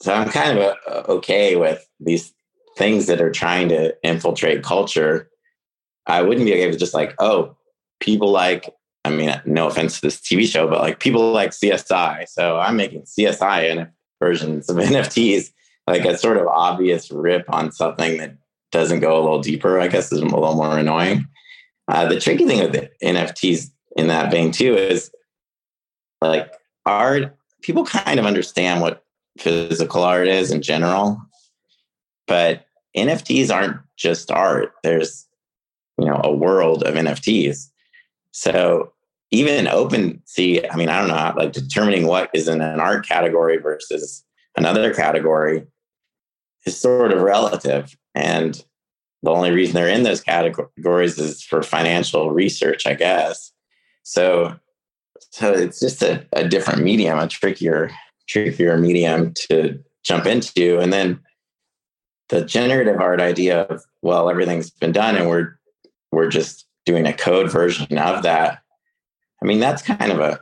so 0.00 0.14
I'm 0.14 0.30
kind 0.30 0.58
of 0.58 0.74
uh, 0.88 1.02
okay 1.12 1.56
with 1.56 1.86
these 1.98 2.32
things 2.78 3.08
that 3.08 3.20
are 3.20 3.30
trying 3.30 3.68
to 3.68 3.94
infiltrate 4.02 4.62
culture. 4.62 5.28
I 6.06 6.22
wouldn't 6.22 6.46
be 6.46 6.54
okay 6.54 6.70
with 6.70 6.78
just 6.78 6.94
like, 6.94 7.14
oh, 7.18 7.58
people 8.00 8.30
like 8.30 8.70
I 9.04 9.10
mean, 9.10 9.40
no 9.46 9.66
offense 9.66 9.96
to 9.96 10.06
this 10.06 10.20
TV 10.20 10.46
show, 10.46 10.68
but 10.68 10.80
like 10.80 11.00
people 11.00 11.32
like 11.32 11.50
CSI. 11.50 12.28
So 12.28 12.58
I'm 12.58 12.76
making 12.76 13.02
CSI 13.02 13.70
and 13.70 13.88
versions 14.20 14.68
of 14.68 14.76
NFTs, 14.76 15.50
like 15.86 16.04
a 16.04 16.16
sort 16.16 16.36
of 16.36 16.46
obvious 16.46 17.10
rip 17.10 17.44
on 17.52 17.72
something 17.72 18.18
that 18.18 18.36
doesn't 18.70 19.00
go 19.00 19.18
a 19.18 19.22
little 19.22 19.40
deeper, 19.40 19.80
I 19.80 19.88
guess 19.88 20.12
is 20.12 20.20
a 20.20 20.24
little 20.24 20.54
more 20.54 20.78
annoying. 20.78 21.26
Uh, 21.88 22.06
the 22.06 22.20
tricky 22.20 22.46
thing 22.46 22.60
with 22.60 22.88
NFTs 23.02 23.70
in 23.96 24.06
that 24.06 24.30
vein 24.30 24.52
too 24.52 24.76
is 24.76 25.10
like 26.20 26.52
art, 26.86 27.36
people 27.62 27.84
kind 27.84 28.20
of 28.20 28.26
understand 28.26 28.80
what 28.80 29.04
physical 29.38 30.04
art 30.04 30.28
is 30.28 30.52
in 30.52 30.62
general, 30.62 31.20
but 32.26 32.64
NFTs 32.96 33.52
aren't 33.52 33.78
just 33.96 34.30
art. 34.30 34.72
There's, 34.82 35.26
you 35.98 36.06
know, 36.06 36.20
a 36.22 36.32
world 36.32 36.82
of 36.82 36.94
NFTs. 36.94 37.70
So 38.32 38.92
even 39.30 39.68
open 39.68 40.22
OpenSea, 40.26 40.66
I 40.70 40.76
mean, 40.76 40.88
I 40.88 40.98
don't 40.98 41.08
know, 41.08 41.42
like 41.42 41.52
determining 41.52 42.06
what 42.06 42.30
is 42.34 42.48
in 42.48 42.60
an 42.60 42.80
art 42.80 43.06
category 43.06 43.58
versus 43.58 44.24
another 44.56 44.92
category 44.92 45.66
is 46.66 46.76
sort 46.76 47.12
of 47.12 47.22
relative. 47.22 47.96
And 48.14 48.62
the 49.22 49.30
only 49.30 49.52
reason 49.52 49.74
they're 49.74 49.88
in 49.88 50.02
those 50.02 50.20
categories 50.20 51.18
is 51.18 51.42
for 51.42 51.62
financial 51.62 52.32
research, 52.32 52.86
I 52.86 52.94
guess. 52.94 53.52
So, 54.02 54.56
so 55.30 55.52
it's 55.52 55.78
just 55.78 56.02
a, 56.02 56.26
a 56.32 56.48
different 56.48 56.82
medium, 56.82 57.18
a 57.18 57.28
trickier, 57.28 57.90
trickier 58.28 58.78
medium 58.78 59.32
to 59.48 59.78
jump 60.02 60.26
into. 60.26 60.80
And 60.80 60.92
then 60.92 61.20
the 62.30 62.44
generative 62.44 63.00
art 63.00 63.20
idea 63.20 63.62
of, 63.62 63.84
well, 64.02 64.28
everything's 64.28 64.70
been 64.70 64.92
done 64.92 65.16
and 65.16 65.28
we're, 65.28 65.56
we're 66.10 66.30
just 66.30 66.66
doing 66.84 67.06
a 67.06 67.12
code 67.12 67.50
version 67.50 67.96
of 67.98 68.22
that 68.24 68.62
I 69.42 69.46
mean, 69.46 69.60
that's 69.60 69.82
kind 69.82 70.12
of 70.12 70.20
a, 70.20 70.40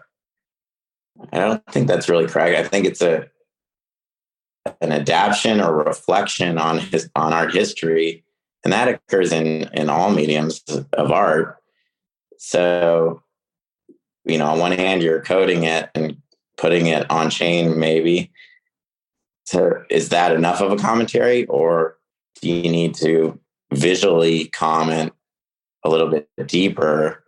I 1.33 1.39
don't 1.39 1.65
think 1.67 1.89
that's 1.89 2.09
really 2.09 2.27
correct. 2.27 2.57
I 2.57 2.69
think 2.69 2.87
it's 2.87 3.03
a, 3.03 3.29
an 4.81 4.93
adaptation 4.93 5.61
or 5.61 5.75
reflection 5.75 6.59
on 6.59 6.79
his, 6.79 7.11
on 7.15 7.33
art 7.33 7.55
history. 7.55 8.25
And 8.65 8.73
that 8.73 8.89
occurs 8.89 9.33
in, 9.33 9.69
in 9.73 9.89
all 9.89 10.11
mediums 10.11 10.63
of 10.93 11.13
art. 11.13 11.57
So, 12.39 13.23
you 14.25 14.39
know, 14.39 14.47
on 14.47 14.59
one 14.59 14.73
hand, 14.73 15.03
you're 15.03 15.23
coding 15.23 15.65
it 15.65 15.91
and 15.95 16.19
putting 16.57 16.87
it 16.87 17.11
on 17.11 17.31
chain, 17.31 17.79
maybe. 17.79 18.31
So, 19.45 19.85
is 19.91 20.11
that 20.11 20.33
enough 20.33 20.61
of 20.61 20.73
a 20.73 20.77
commentary, 20.77 21.47
or 21.47 21.97
do 22.43 22.51
you 22.51 22.71
need 22.71 22.95
to 22.97 23.41
visually 23.73 24.49
comment 24.49 25.13
a 25.85 25.89
little 25.89 26.11
bit 26.11 26.29
deeper 26.47 27.25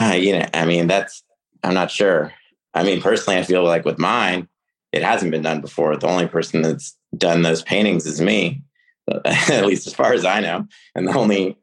uh, 0.00 0.14
you 0.14 0.38
know, 0.38 0.46
I 0.54 0.66
mean, 0.66 0.86
that's, 0.86 1.22
I'm 1.62 1.74
not 1.74 1.90
sure. 1.90 2.32
I 2.74 2.82
mean, 2.82 3.00
personally, 3.00 3.38
I 3.38 3.42
feel 3.42 3.64
like 3.64 3.84
with 3.84 3.98
mine, 3.98 4.48
it 4.92 5.02
hasn't 5.02 5.30
been 5.30 5.42
done 5.42 5.60
before. 5.60 5.96
The 5.96 6.08
only 6.08 6.26
person 6.26 6.62
that's 6.62 6.96
done 7.16 7.42
those 7.42 7.62
paintings 7.62 8.06
is 8.06 8.20
me, 8.20 8.62
at 9.24 9.66
least 9.66 9.86
as 9.86 9.94
far 9.94 10.12
as 10.12 10.24
I 10.24 10.40
know. 10.40 10.66
And 10.94 11.08
the 11.08 11.16
only, 11.16 11.56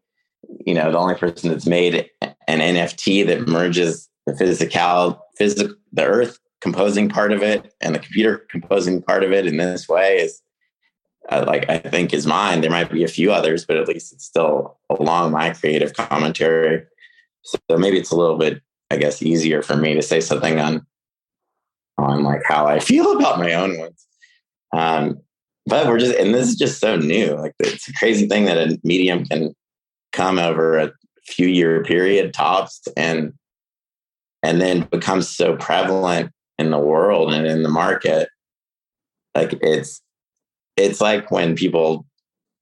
you 0.65 0.73
know, 0.73 0.91
the 0.91 0.97
only 0.97 1.15
person 1.15 1.49
that's 1.49 1.67
made 1.67 2.09
an 2.21 2.59
NFT 2.59 3.25
that 3.27 3.47
merges 3.47 4.09
the 4.25 4.35
physical, 4.35 5.23
physical, 5.37 5.75
the 5.91 6.05
earth 6.05 6.39
composing 6.61 7.09
part 7.09 7.31
of 7.31 7.43
it 7.43 7.73
and 7.81 7.93
the 7.93 7.99
computer 7.99 8.45
composing 8.49 9.01
part 9.01 9.23
of 9.23 9.33
it 9.33 9.45
in 9.45 9.57
this 9.57 9.89
way 9.89 10.17
is 10.17 10.41
uh, 11.29 11.43
like 11.45 11.69
I 11.69 11.77
think 11.77 12.13
is 12.13 12.25
mine. 12.25 12.61
There 12.61 12.71
might 12.71 12.91
be 12.91 13.03
a 13.03 13.07
few 13.07 13.31
others, 13.31 13.65
but 13.65 13.77
at 13.77 13.87
least 13.87 14.13
it's 14.13 14.25
still 14.25 14.77
along 14.89 15.31
my 15.31 15.51
creative 15.51 15.93
commentary 15.93 16.85
so 17.43 17.59
maybe 17.77 17.97
it's 17.97 18.11
a 18.11 18.15
little 18.15 18.37
bit, 18.37 18.61
I 18.89 18.97
guess, 18.97 19.21
easier 19.21 19.61
for 19.61 19.75
me 19.75 19.93
to 19.93 20.01
say 20.01 20.19
something 20.19 20.59
on 20.59 20.85
on 21.97 22.23
like 22.23 22.41
how 22.45 22.65
I 22.65 22.79
feel 22.79 23.17
about 23.17 23.39
my 23.39 23.53
own 23.53 23.77
ones. 23.77 24.07
Um, 24.75 25.19
but 25.65 25.87
we're 25.87 25.99
just, 25.99 26.15
and 26.15 26.33
this 26.33 26.49
is 26.49 26.55
just 26.55 26.79
so 26.79 26.97
new. 26.97 27.35
Like 27.35 27.53
it's 27.59 27.87
a 27.87 27.93
crazy 27.93 28.27
thing 28.27 28.45
that 28.45 28.57
a 28.57 28.79
medium 28.83 29.25
can 29.25 29.55
come 30.11 30.39
over 30.39 30.77
a 30.77 30.91
few 31.25 31.47
year 31.47 31.83
period 31.83 32.33
tops 32.33 32.81
and 32.97 33.33
and 34.41 34.59
then 34.59 34.81
becomes 34.91 35.29
so 35.29 35.55
prevalent 35.55 36.31
in 36.59 36.69
the 36.69 36.79
world 36.79 37.33
and 37.33 37.47
in 37.47 37.63
the 37.63 37.69
market. 37.69 38.27
Like 39.35 39.57
it's 39.61 40.01
it's 40.75 40.99
like 40.99 41.31
when 41.31 41.55
people 41.55 42.05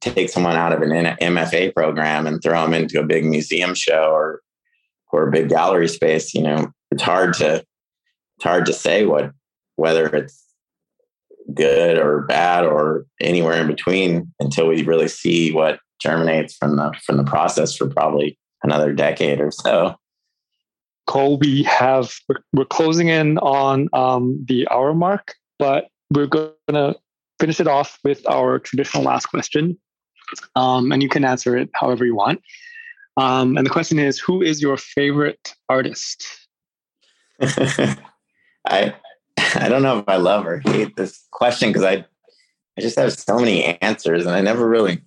take 0.01 0.29
someone 0.29 0.55
out 0.55 0.73
of 0.73 0.81
an 0.81 0.89
MFA 0.89 1.73
program 1.73 2.27
and 2.27 2.41
throw 2.41 2.61
them 2.63 2.73
into 2.73 2.99
a 2.99 3.05
big 3.05 3.25
museum 3.25 3.73
show 3.73 4.11
or 4.11 4.41
or 5.11 5.27
a 5.27 5.31
big 5.31 5.49
gallery 5.49 5.87
space, 5.87 6.33
you 6.33 6.41
know, 6.41 6.71
it's 6.91 7.03
hard 7.03 7.33
to 7.35 7.55
it's 7.55 8.43
hard 8.43 8.65
to 8.65 8.73
say 8.73 9.05
what 9.05 9.31
whether 9.75 10.07
it's 10.07 10.43
good 11.53 11.97
or 11.97 12.21
bad 12.21 12.65
or 12.65 13.05
anywhere 13.19 13.59
in 13.59 13.67
between 13.67 14.31
until 14.39 14.67
we 14.67 14.83
really 14.83 15.07
see 15.07 15.51
what 15.51 15.79
germinates 16.01 16.55
from 16.55 16.75
the 16.75 16.93
from 17.05 17.17
the 17.17 17.23
process 17.23 17.75
for 17.75 17.87
probably 17.87 18.37
another 18.63 18.93
decade 18.93 19.39
or 19.39 19.51
so. 19.51 19.95
Cole, 21.07 21.37
we 21.37 21.63
have 21.63 22.13
we're, 22.53 22.65
closing 22.65 23.09
in 23.09 23.37
on 23.39 23.89
um, 23.91 24.43
the 24.47 24.67
hour 24.69 24.93
mark, 24.93 25.33
but 25.59 25.87
we're 26.13 26.27
to 26.27 26.95
finish 27.39 27.59
it 27.59 27.67
off 27.67 27.97
with 28.03 28.27
our 28.29 28.59
traditional 28.59 29.03
last 29.03 29.25
question, 29.25 29.77
um, 30.55 30.91
and 30.91 31.01
you 31.01 31.09
can 31.09 31.25
answer 31.25 31.57
it 31.57 31.69
however 31.73 32.05
you 32.05 32.15
want. 32.15 32.41
Um, 33.17 33.57
and 33.57 33.65
the 33.65 33.71
question 33.71 33.99
is, 33.99 34.19
who 34.19 34.41
is 34.41 34.61
your 34.61 34.77
favorite 34.77 35.53
artist? 35.69 36.25
I 37.41 38.93
I 39.55 39.69
don't 39.69 39.81
know 39.81 39.99
if 39.99 40.07
I 40.07 40.17
love 40.17 40.45
or 40.45 40.59
hate 40.59 40.95
this 40.95 41.27
question 41.31 41.69
because 41.69 41.83
I 41.83 42.05
I 42.77 42.81
just 42.81 42.97
have 42.97 43.11
so 43.13 43.37
many 43.37 43.81
answers 43.81 44.25
and 44.25 44.35
I 44.35 44.41
never 44.41 44.67
really 44.67 45.01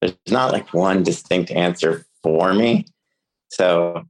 there's 0.00 0.16
not 0.28 0.52
like 0.52 0.72
one 0.74 1.02
distinct 1.02 1.50
answer 1.50 2.04
for 2.22 2.54
me. 2.54 2.86
So 3.48 4.04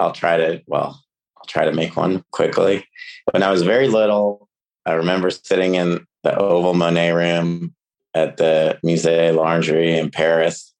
I'll 0.00 0.12
try 0.12 0.36
to 0.36 0.62
well, 0.66 1.02
I'll 1.38 1.46
try 1.46 1.64
to 1.64 1.72
make 1.72 1.96
one 1.96 2.24
quickly. 2.32 2.86
When 3.32 3.42
I 3.42 3.50
was 3.50 3.62
very 3.62 3.88
little, 3.88 4.48
I 4.84 4.92
remember 4.92 5.30
sitting 5.30 5.76
in 5.76 6.06
the 6.22 6.36
Oval 6.36 6.74
Monet 6.74 7.12
room 7.12 7.74
at 8.14 8.36
the 8.36 8.78
Musée 8.84 9.34
l'Orangerie 9.34 9.98
in 9.98 10.10
Paris. 10.10 10.72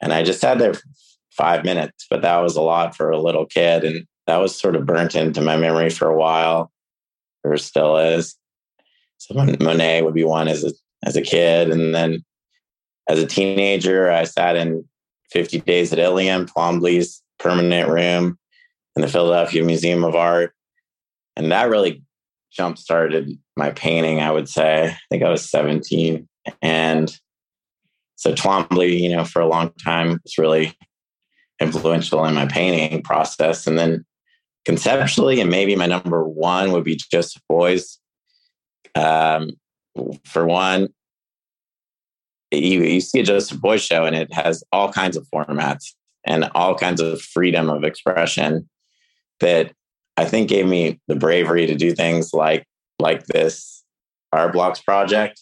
And 0.00 0.12
I 0.12 0.22
just 0.22 0.40
there 0.40 0.74
for 0.74 0.82
five 1.36 1.64
minutes, 1.64 2.06
but 2.08 2.22
that 2.22 2.38
was 2.38 2.56
a 2.56 2.62
lot 2.62 2.96
for 2.96 3.10
a 3.10 3.20
little 3.20 3.46
kid. 3.46 3.84
And 3.84 4.06
that 4.26 4.36
was 4.36 4.58
sort 4.58 4.76
of 4.76 4.86
burnt 4.86 5.14
into 5.14 5.40
my 5.40 5.56
memory 5.56 5.90
for 5.90 6.08
a 6.08 6.16
while 6.16 6.70
or 7.44 7.56
still 7.56 7.96
is. 7.96 8.36
So 9.18 9.34
Monet 9.34 10.02
would 10.02 10.14
be 10.14 10.24
one 10.24 10.48
as 10.48 10.64
a 10.64 10.72
as 11.04 11.16
a 11.16 11.22
kid, 11.22 11.70
and 11.70 11.94
then 11.94 12.24
as 13.08 13.18
a 13.18 13.26
teenager, 13.26 14.10
I 14.10 14.24
sat 14.24 14.56
in 14.56 14.84
50 15.32 15.60
Days 15.60 15.92
at 15.92 15.98
Iliam, 15.98 16.46
Twombly's 16.46 17.22
permanent 17.40 17.88
room 17.88 18.38
in 18.94 19.02
the 19.02 19.08
Philadelphia 19.08 19.64
Museum 19.64 20.04
of 20.04 20.14
Art, 20.14 20.54
and 21.36 21.50
that 21.50 21.70
really 21.70 22.02
jump 22.52 22.78
started 22.78 23.38
my 23.56 23.70
painting. 23.70 24.20
I 24.20 24.30
would 24.30 24.48
say 24.48 24.86
I 24.86 24.98
think 25.10 25.22
I 25.22 25.30
was 25.30 25.48
17, 25.48 26.28
and 26.60 27.16
so 28.16 28.34
Twombly, 28.34 29.00
you 29.00 29.08
know, 29.08 29.24
for 29.24 29.40
a 29.40 29.48
long 29.48 29.72
time, 29.84 30.20
was 30.22 30.38
really 30.38 30.76
influential 31.62 32.24
in 32.24 32.34
my 32.34 32.46
painting 32.46 33.02
process, 33.02 33.66
and 33.66 33.78
then 33.78 34.04
conceptually, 34.64 35.40
and 35.40 35.50
maybe 35.50 35.76
my 35.76 35.86
number 35.86 36.28
one 36.28 36.72
would 36.72 36.84
be 36.84 36.98
Joseph 37.10 37.42
Beuys. 37.50 37.98
Um, 38.94 39.52
for 40.24 40.46
one, 40.46 40.88
you, 42.50 42.82
you 42.82 43.00
see 43.00 43.20
a 43.20 43.24
Joseph 43.24 43.58
Beuys 43.58 43.86
show, 43.86 44.04
and 44.04 44.14
it 44.14 44.32
has 44.32 44.62
all 44.72 44.92
kinds 44.92 45.16
of 45.16 45.26
formats 45.34 45.94
and 46.24 46.50
all 46.54 46.74
kinds 46.74 47.00
of 47.00 47.20
freedom 47.20 47.70
of 47.70 47.84
expression 47.84 48.68
that 49.40 49.72
I 50.16 50.24
think 50.24 50.48
gave 50.48 50.66
me 50.66 51.00
the 51.08 51.16
bravery 51.16 51.66
to 51.66 51.74
do 51.74 51.94
things 51.94 52.32
like 52.32 52.64
like 52.98 53.26
this 53.26 53.82
art 54.32 54.52
blocks 54.52 54.80
project, 54.80 55.40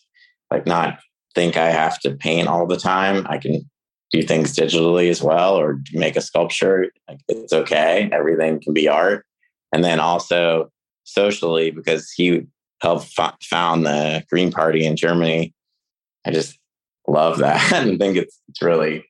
like 0.51 0.67
not 0.67 1.01
think 1.35 1.57
I 1.57 1.71
have 1.71 1.99
to 2.01 2.13
paint 2.13 2.49
all 2.49 2.67
the 2.67 2.77
time. 2.77 3.27
I 3.29 3.39
can 3.39 3.69
do 4.11 4.23
things 4.23 4.55
digitally 4.55 5.09
as 5.09 5.23
well 5.23 5.57
or 5.57 5.81
make 5.93 6.17
a 6.17 6.21
sculpture 6.21 6.87
it's 7.29 7.53
okay 7.53 8.09
everything 8.13 8.61
can 8.61 8.73
be 8.73 8.89
art. 8.89 9.25
And 9.73 9.85
then 9.85 10.01
also 10.01 10.71
socially 11.05 11.71
because 11.71 12.11
he 12.11 12.47
helped 12.83 13.13
f- 13.19 13.37
found 13.43 13.87
the 13.87 14.25
green 14.31 14.51
party 14.51 14.85
in 14.85 14.97
germany 14.97 15.55
i 16.25 16.31
just 16.31 16.59
love 17.07 17.39
that. 17.39 17.73
And 17.75 17.99
think 17.99 18.17
it's, 18.17 18.41
it's 18.49 18.63
really 18.63 19.05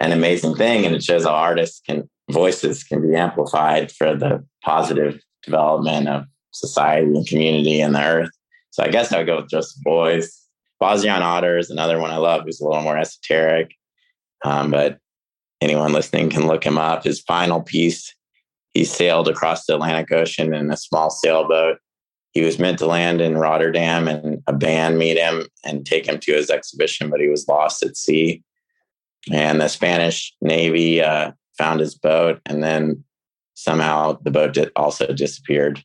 an 0.00 0.12
amazing 0.12 0.54
thing 0.54 0.86
and 0.86 0.94
it 0.94 1.02
shows 1.02 1.24
how 1.24 1.30
artists 1.34 1.80
can 1.84 2.08
voices 2.30 2.84
can 2.84 3.02
be 3.06 3.14
amplified 3.14 3.92
for 3.92 4.16
the 4.16 4.44
positive 4.62 5.20
development 5.42 6.08
of 6.08 6.24
society 6.52 7.06
and 7.06 7.26
community 7.26 7.80
and 7.80 7.94
the 7.94 8.02
earth. 8.02 8.30
So 8.70 8.82
i 8.84 8.88
guess 8.88 9.12
i 9.12 9.18
would 9.18 9.26
go 9.26 9.36
with 9.36 9.50
joseph 9.50 9.82
beuys 9.86 10.44
Bas 10.80 11.02
Jan 11.02 11.22
Ader 11.22 11.56
is 11.56 11.70
another 11.70 11.98
one 11.98 12.10
I 12.10 12.16
love 12.16 12.42
who's 12.44 12.60
a 12.60 12.64
little 12.64 12.82
more 12.82 12.98
esoteric. 12.98 13.74
Um, 14.44 14.70
but 14.70 14.98
anyone 15.60 15.92
listening 15.92 16.30
can 16.30 16.46
look 16.46 16.64
him 16.64 16.78
up. 16.78 17.04
His 17.04 17.20
final 17.20 17.62
piece, 17.62 18.14
he 18.74 18.84
sailed 18.84 19.28
across 19.28 19.64
the 19.64 19.74
Atlantic 19.74 20.12
Ocean 20.12 20.54
in 20.54 20.70
a 20.70 20.76
small 20.76 21.10
sailboat. 21.10 21.78
He 22.32 22.42
was 22.42 22.58
meant 22.58 22.78
to 22.78 22.86
land 22.86 23.20
in 23.20 23.38
Rotterdam 23.38 24.08
and 24.08 24.42
a 24.46 24.52
band 24.52 24.98
meet 24.98 25.16
him 25.16 25.46
and 25.64 25.86
take 25.86 26.06
him 26.06 26.18
to 26.20 26.32
his 26.32 26.50
exhibition, 26.50 27.08
but 27.08 27.20
he 27.20 27.28
was 27.28 27.48
lost 27.48 27.82
at 27.82 27.96
sea. 27.96 28.42
And 29.32 29.60
the 29.60 29.68
Spanish 29.68 30.34
Navy 30.42 31.00
uh, 31.00 31.32
found 31.56 31.80
his 31.80 31.94
boat, 31.94 32.40
and 32.44 32.62
then 32.62 33.04
somehow 33.54 34.18
the 34.22 34.30
boat 34.30 34.58
also 34.76 35.06
disappeared. 35.12 35.82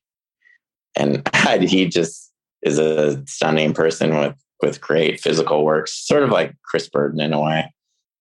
And 0.95 1.27
he 1.61 1.85
just 1.85 2.33
is 2.63 2.79
a 2.79 3.25
stunning 3.25 3.73
person 3.73 4.17
with 4.17 4.35
with 4.61 4.81
great 4.81 5.21
physical 5.21 5.63
works, 5.63 6.05
sort 6.05 6.23
of 6.23 6.31
like 6.31 6.53
Chris 6.65 6.89
Burden 6.89 7.21
in 7.21 7.31
a 7.31 7.41
way. 7.41 7.71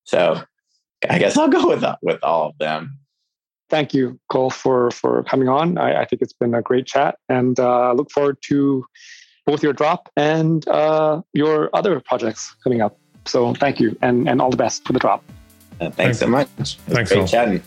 So 0.09 0.43
I 1.09 1.19
guess 1.19 1.37
I'll 1.37 1.49
go 1.49 1.69
with 1.69 1.85
with 2.01 2.25
all 2.25 2.49
of 2.49 2.59
them. 2.59 2.99
Thank 3.69 3.93
you, 3.93 4.19
Cole, 4.33 4.49
for 4.49 4.91
for 4.91 5.23
coming 5.25 5.49
on. 5.49 5.77
I, 5.77 6.01
I 6.01 6.05
think 6.07 6.23
it's 6.23 6.33
been 6.33 6.55
a 6.55 6.63
great 6.63 6.87
chat, 6.87 7.19
and 7.29 7.61
uh, 7.61 7.93
look 7.93 8.11
forward 8.11 8.39
to 8.45 8.87
both 9.45 9.63
your 9.63 9.75
drop 9.75 10.11
and 10.17 10.67
uh, 10.69 11.21
your 11.35 11.69
other 11.75 12.01
projects 12.01 12.57
coming 12.65 12.81
up. 12.81 12.99
So 13.27 13.53
thank 13.53 13.81
you, 13.81 13.99
and 14.01 14.27
and 14.27 14.41
all 14.41 14.51
the 14.51 14.57
best 14.57 14.87
for 14.87 14.95
the 14.95 14.99
drop. 14.99 15.23
Uh, 15.79 15.91
thanks, 15.91 15.97
thanks, 15.97 16.19
so 16.21 16.27
much. 16.27 16.77
thanks, 16.89 17.13
great 17.13 17.29
chatting. 17.29 17.63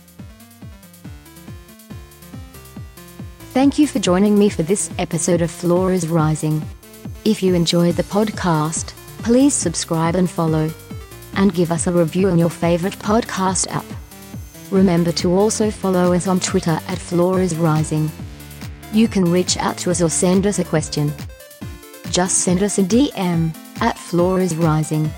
Thank 3.53 3.77
you 3.77 3.85
for 3.85 3.99
joining 3.99 4.39
me 4.39 4.49
for 4.49 4.63
this 4.63 4.89
episode 4.97 5.43
of 5.43 5.51
Floor 5.51 5.93
is 5.93 6.07
Rising. 6.07 6.63
If 7.23 7.43
you 7.43 7.53
enjoyed 7.53 7.95
the 7.95 8.03
podcast, 8.03 8.93
please 9.19 9.53
subscribe 9.53 10.15
and 10.15 10.27
follow 10.27 10.71
and 11.35 11.53
give 11.53 11.71
us 11.71 11.87
a 11.87 11.91
review 11.91 12.29
on 12.29 12.37
your 12.37 12.49
favorite 12.49 12.97
podcast 12.99 13.67
app. 13.69 13.85
Remember 14.71 15.11
to 15.11 15.33
also 15.33 15.69
follow 15.69 16.13
us 16.13 16.27
on 16.27 16.39
Twitter 16.39 16.79
at 16.87 16.97
Floor 16.97 17.41
is 17.41 17.55
Rising. 17.55 18.09
You 18.93 19.07
can 19.07 19.25
reach 19.25 19.57
out 19.57 19.77
to 19.79 19.91
us 19.91 20.01
or 20.01 20.09
send 20.09 20.47
us 20.47 20.59
a 20.59 20.63
question. 20.63 21.11
Just 22.09 22.39
send 22.39 22.63
us 22.63 22.77
a 22.77 22.83
DM 22.83 23.55
at 23.81 23.97
Floor 23.97 24.39
is 24.39 24.55
Rising. 24.55 25.11